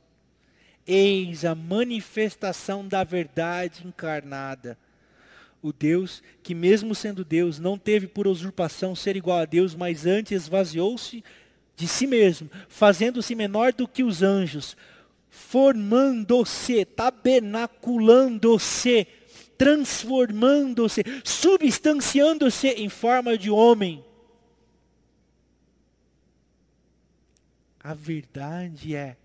Eis 0.93 1.45
a 1.45 1.55
manifestação 1.55 2.85
da 2.85 3.01
verdade 3.01 3.87
encarnada. 3.87 4.77
O 5.61 5.71
Deus 5.71 6.21
que, 6.43 6.53
mesmo 6.53 6.93
sendo 6.93 7.23
Deus, 7.23 7.59
não 7.59 7.77
teve 7.77 8.07
por 8.07 8.27
usurpação 8.27 8.93
ser 8.93 9.15
igual 9.15 9.39
a 9.39 9.45
Deus, 9.45 9.73
mas 9.73 10.05
antes 10.05 10.33
esvaziou-se 10.33 11.23
de 11.77 11.87
si 11.87 12.05
mesmo, 12.05 12.51
fazendo-se 12.67 13.33
menor 13.35 13.71
do 13.71 13.87
que 13.87 14.03
os 14.03 14.21
anjos, 14.21 14.75
formando-se, 15.29 16.83
tabernaculando-se, 16.83 19.07
transformando-se, 19.57 21.05
substanciando-se 21.23 22.67
em 22.67 22.89
forma 22.89 23.37
de 23.37 23.49
homem. 23.49 24.03
A 27.79 27.93
verdade 27.93 28.93
é 28.93 29.15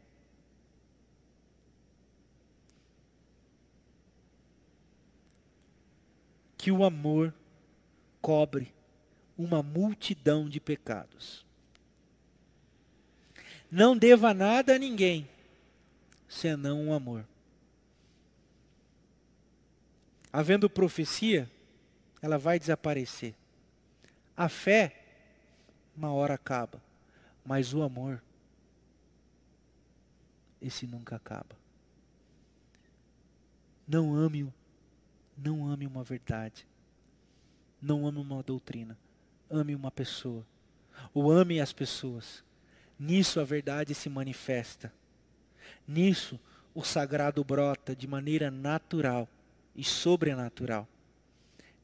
que 6.66 6.72
o 6.72 6.82
amor 6.82 7.32
cobre 8.20 8.74
uma 9.38 9.62
multidão 9.62 10.48
de 10.48 10.58
pecados. 10.58 11.46
Não 13.70 13.96
deva 13.96 14.34
nada 14.34 14.74
a 14.74 14.78
ninguém, 14.78 15.30
senão 16.28 16.88
o 16.88 16.92
amor. 16.92 17.24
Havendo 20.32 20.68
profecia, 20.68 21.48
ela 22.20 22.36
vai 22.36 22.58
desaparecer. 22.58 23.32
A 24.36 24.48
fé, 24.48 25.04
uma 25.96 26.12
hora 26.12 26.34
acaba, 26.34 26.82
mas 27.44 27.72
o 27.74 27.80
amor, 27.84 28.20
esse 30.60 30.84
nunca 30.84 31.14
acaba. 31.14 31.56
Não 33.86 34.16
ame-o 34.16 34.52
não 35.36 35.66
ame 35.66 35.86
uma 35.86 36.02
verdade. 36.02 36.66
Não 37.80 38.06
ame 38.06 38.18
uma 38.18 38.42
doutrina. 38.42 38.96
Ame 39.50 39.74
uma 39.74 39.90
pessoa. 39.90 40.44
Ou 41.12 41.30
ame 41.30 41.60
as 41.60 41.72
pessoas. 41.72 42.42
Nisso 42.98 43.38
a 43.38 43.44
verdade 43.44 43.94
se 43.94 44.08
manifesta. 44.08 44.92
Nisso 45.86 46.40
o 46.74 46.82
sagrado 46.82 47.44
brota 47.44 47.94
de 47.94 48.06
maneira 48.06 48.50
natural 48.50 49.28
e 49.74 49.84
sobrenatural. 49.84 50.88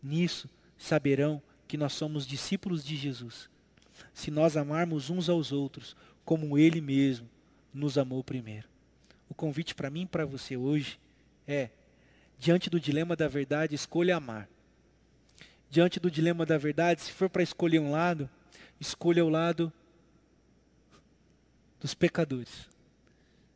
Nisso 0.03 0.49
saberão 0.79 1.43
que 1.69 1.77
nós 1.77 1.93
somos 1.93 2.27
discípulos 2.27 2.85
de 2.85 2.97
Jesus. 2.97 3.49
Se 4.12 4.31
nós 4.31 4.57
amarmos 4.57 5.11
uns 5.11 5.29
aos 5.29 5.53
outros 5.53 5.97
como 6.25 6.59
Ele 6.59 6.81
mesmo 6.81 7.29
nos 7.73 7.97
amou 7.97 8.23
primeiro. 8.23 8.69
O 9.29 9.35
convite 9.35 9.75
para 9.75 9.91
mim 9.91 10.03
e 10.03 10.07
para 10.07 10.27
você 10.27 10.57
hoje 10.57 10.99
é 11.47 11.71
Diante 12.43 12.69
do 12.69 12.81
dilema 12.81 13.15
da 13.15 13.29
verdade, 13.29 13.77
escolha 13.77 14.17
amar. 14.17 14.49
Diante 15.71 16.01
do 16.01 16.11
dilema 16.11 16.45
da 16.45 16.59
verdade, 16.59 17.01
se 17.01 17.13
for 17.13 17.31
para 17.31 17.41
escolher 17.41 17.79
um 17.79 17.93
lado, 17.93 18.29
escolha 18.81 19.25
o 19.25 19.29
lado 19.29 19.73
dos 21.79 21.95
pecadores. 21.95 22.69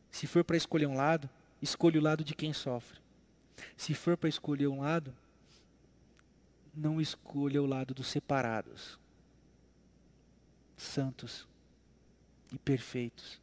Se 0.09 0.25
for 0.25 0.41
para 0.41 0.55
escolher 0.55 0.85
um 0.85 0.95
lado, 0.95 1.29
escolha 1.61 1.99
o 1.99 2.01
lado 2.01 2.23
de 2.23 2.33
quem 2.33 2.53
sofre. 2.53 2.97
Se 3.75 3.93
for 3.93 4.15
para 4.15 4.29
escolher 4.29 4.67
um 4.67 4.79
lado, 4.79 5.13
não 6.73 7.01
escolha 7.01 7.61
o 7.61 7.65
lado 7.65 7.93
dos 7.93 8.07
separados, 8.07 8.97
santos 10.77 11.45
e 12.53 12.57
perfeitos. 12.57 13.41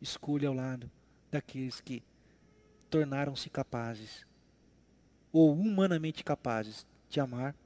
Escolha 0.00 0.50
o 0.50 0.54
lado 0.54 0.90
daqueles 1.30 1.82
que 1.82 2.02
tornaram-se 2.88 3.50
capazes 3.50 4.24
ou 5.34 5.52
humanamente 5.52 6.22
capazes 6.22 6.86
de 7.10 7.18
amar 7.18 7.56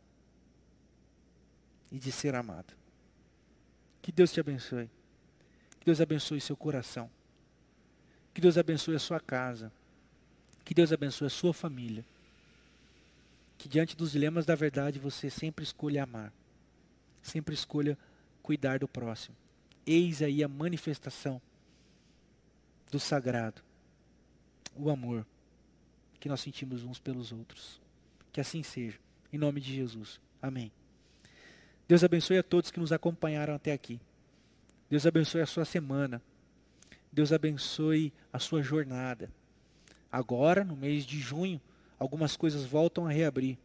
e 1.92 1.98
de 1.98 2.10
ser 2.10 2.34
amado. 2.34 2.72
Que 4.00 4.10
Deus 4.10 4.32
te 4.32 4.40
abençoe. 4.40 4.88
Que 5.78 5.84
Deus 5.84 6.00
abençoe 6.00 6.40
seu 6.40 6.56
coração. 6.56 7.10
Que 8.32 8.40
Deus 8.40 8.56
abençoe 8.56 8.96
a 8.96 8.98
sua 8.98 9.20
casa. 9.20 9.70
Que 10.64 10.72
Deus 10.72 10.94
abençoe 10.94 11.26
a 11.26 11.30
sua 11.30 11.52
família. 11.52 12.02
Que 13.58 13.68
diante 13.68 13.94
dos 13.94 14.12
dilemas 14.12 14.46
da 14.46 14.54
verdade 14.54 14.98
você 14.98 15.28
sempre 15.28 15.62
escolha 15.62 16.04
amar. 16.04 16.32
Sempre 17.22 17.54
escolha 17.54 17.98
cuidar 18.42 18.78
do 18.78 18.88
próximo. 18.88 19.36
Eis 19.86 20.22
aí 20.22 20.42
a 20.42 20.48
manifestação 20.48 21.38
do 22.90 22.98
sagrado, 22.98 23.60
o 24.74 24.88
amor 24.88 25.26
que 26.20 26.28
nós 26.28 26.40
sentimos 26.40 26.84
uns 26.84 26.98
pelos 26.98 27.32
outros. 27.32 27.80
Que 28.32 28.40
assim 28.40 28.62
seja. 28.62 28.98
Em 29.32 29.38
nome 29.38 29.60
de 29.60 29.74
Jesus. 29.74 30.20
Amém. 30.40 30.72
Deus 31.86 32.04
abençoe 32.04 32.38
a 32.38 32.42
todos 32.42 32.70
que 32.70 32.80
nos 32.80 32.92
acompanharam 32.92 33.54
até 33.54 33.72
aqui. 33.72 34.00
Deus 34.90 35.06
abençoe 35.06 35.40
a 35.40 35.46
sua 35.46 35.64
semana. 35.64 36.22
Deus 37.12 37.32
abençoe 37.32 38.12
a 38.32 38.38
sua 38.38 38.62
jornada. 38.62 39.30
Agora, 40.10 40.64
no 40.64 40.76
mês 40.76 41.04
de 41.04 41.18
junho, 41.18 41.60
algumas 41.98 42.36
coisas 42.36 42.64
voltam 42.64 43.06
a 43.06 43.10
reabrir. 43.10 43.58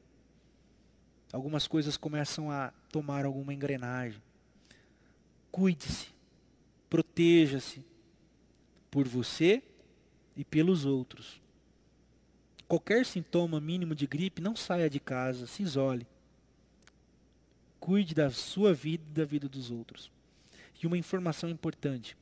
Algumas 1.32 1.68
coisas 1.68 1.97
começam 1.97 2.51
a 2.51 2.72
tomar 2.91 3.26
alguma 3.26 3.54
engrenagem. 3.54 4.22
Cuide-se. 5.51 6.08
Proteja-se 6.89 7.84
por 8.91 9.08
você 9.08 9.64
e 10.36 10.45
pelos 10.45 10.86
outros. 10.86 11.41
Qualquer 12.68 13.05
sintoma 13.05 13.59
mínimo 13.59 13.93
de 13.93 14.07
gripe, 14.07 14.41
não 14.41 14.55
saia 14.55 14.89
de 14.89 14.99
casa, 14.99 15.45
se 15.47 15.64
isole. 15.64 16.07
Cuide 17.80 18.16
da 18.16 18.30
sua 18.30 18.74
vida 18.74 19.03
e 19.09 19.14
da 19.14 19.26
vida 19.26 19.47
dos 19.47 19.70
outros. 19.70 20.11
E 20.82 20.88
uma 20.88 20.97
informação 20.97 21.49
importante: 21.49 22.18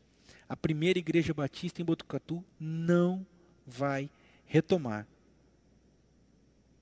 a 0.47 0.55
primeira 0.55 0.99
igreja 0.99 1.33
batista 1.33 1.81
em 1.81 1.85
Botucatu 1.85 2.43
não 2.59 3.25
vai 3.65 4.09
retomar 4.45 5.07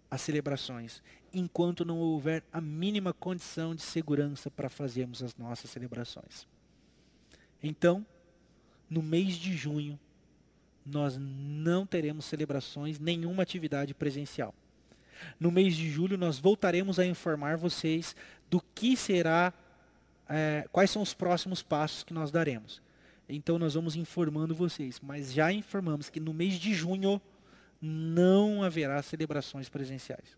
as 0.09 0.21
celebrações 0.21 1.03
enquanto 1.31 1.85
não 1.85 1.99
houver 1.99 2.43
a 2.51 2.59
mínima 2.59 3.13
condição 3.13 3.75
de 3.75 3.83
segurança 3.83 4.49
para 4.49 4.69
fazermos 4.69 5.21
as 5.21 5.35
nossas 5.35 5.69
celebrações. 5.69 6.47
Então, 7.61 8.05
no 8.89 9.03
mês 9.03 9.35
de 9.35 9.55
junho, 9.55 9.99
nós 10.89 11.17
não 11.17 11.85
teremos 11.85 12.25
celebrações, 12.25 12.99
nenhuma 12.99 13.43
atividade 13.43 13.93
presencial. 13.93 14.53
No 15.39 15.51
mês 15.51 15.75
de 15.75 15.89
julho, 15.89 16.17
nós 16.17 16.39
voltaremos 16.39 16.99
a 16.99 17.05
informar 17.05 17.57
vocês 17.57 18.15
do 18.49 18.61
que 18.73 18.95
será, 18.95 19.53
é, 20.27 20.67
quais 20.71 20.89
são 20.89 21.01
os 21.01 21.13
próximos 21.13 21.61
passos 21.61 22.03
que 22.03 22.13
nós 22.13 22.31
daremos. 22.31 22.81
Então, 23.27 23.59
nós 23.59 23.73
vamos 23.75 23.95
informando 23.95 24.55
vocês, 24.55 24.99
mas 24.99 25.31
já 25.31 25.51
informamos 25.51 26.09
que 26.09 26.19
no 26.19 26.33
mês 26.33 26.55
de 26.55 26.73
junho 26.73 27.21
não 27.81 28.63
haverá 28.63 29.01
celebrações 29.01 29.69
presenciais. 29.69 30.37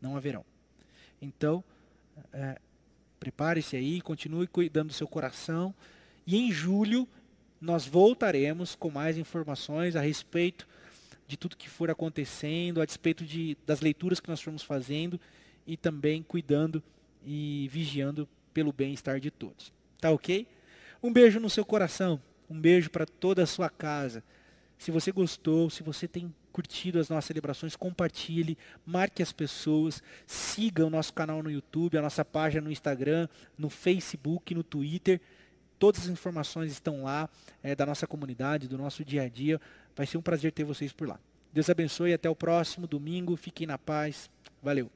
Não 0.00 0.16
haverão. 0.16 0.44
Então, 1.20 1.62
é, 2.32 2.58
prepare-se 3.20 3.76
aí, 3.76 4.00
continue 4.00 4.46
cuidando 4.46 4.88
do 4.88 4.92
seu 4.92 5.06
coração. 5.06 5.72
E 6.26 6.36
em 6.36 6.50
julho 6.50 7.08
nós 7.62 7.86
voltaremos 7.86 8.74
com 8.74 8.90
mais 8.90 9.16
informações 9.16 9.94
a 9.94 10.00
respeito 10.00 10.66
de 11.28 11.36
tudo 11.36 11.56
que 11.56 11.70
for 11.70 11.88
acontecendo, 11.88 12.80
a 12.80 12.84
respeito 12.84 13.24
de, 13.24 13.56
das 13.64 13.80
leituras 13.80 14.18
que 14.18 14.28
nós 14.28 14.42
formos 14.42 14.64
fazendo 14.64 15.18
e 15.64 15.76
também 15.76 16.24
cuidando 16.24 16.82
e 17.24 17.70
vigiando 17.72 18.28
pelo 18.52 18.72
bem-estar 18.72 19.20
de 19.20 19.30
todos. 19.30 19.72
Tá 20.00 20.10
ok? 20.10 20.44
Um 21.00 21.12
beijo 21.12 21.38
no 21.38 21.48
seu 21.48 21.64
coração, 21.64 22.20
um 22.50 22.60
beijo 22.60 22.90
para 22.90 23.06
toda 23.06 23.44
a 23.44 23.46
sua 23.46 23.70
casa. 23.70 24.24
Se 24.76 24.90
você 24.90 25.12
gostou, 25.12 25.70
se 25.70 25.84
você 25.84 26.08
tem 26.08 26.34
curtido 26.52 26.98
as 26.98 27.08
nossas 27.08 27.26
celebrações, 27.26 27.76
compartilhe, 27.76 28.58
marque 28.84 29.22
as 29.22 29.32
pessoas, 29.32 30.02
siga 30.26 30.84
o 30.84 30.90
nosso 30.90 31.12
canal 31.12 31.40
no 31.44 31.50
YouTube, 31.50 31.96
a 31.96 32.02
nossa 32.02 32.24
página 32.24 32.62
no 32.62 32.72
Instagram, 32.72 33.28
no 33.56 33.70
Facebook, 33.70 34.52
no 34.52 34.64
Twitter. 34.64 35.20
Todas 35.82 36.02
as 36.02 36.08
informações 36.10 36.70
estão 36.70 37.02
lá 37.02 37.28
é, 37.60 37.74
da 37.74 37.84
nossa 37.84 38.06
comunidade, 38.06 38.68
do 38.68 38.78
nosso 38.78 39.04
dia 39.04 39.24
a 39.24 39.28
dia. 39.28 39.60
Vai 39.96 40.06
ser 40.06 40.16
um 40.16 40.22
prazer 40.22 40.52
ter 40.52 40.62
vocês 40.62 40.92
por 40.92 41.08
lá. 41.08 41.18
Deus 41.52 41.68
abençoe 41.68 42.12
até 42.12 42.30
o 42.30 42.36
próximo 42.36 42.86
domingo. 42.86 43.34
Fiquem 43.34 43.66
na 43.66 43.76
paz. 43.76 44.30
Valeu. 44.62 44.88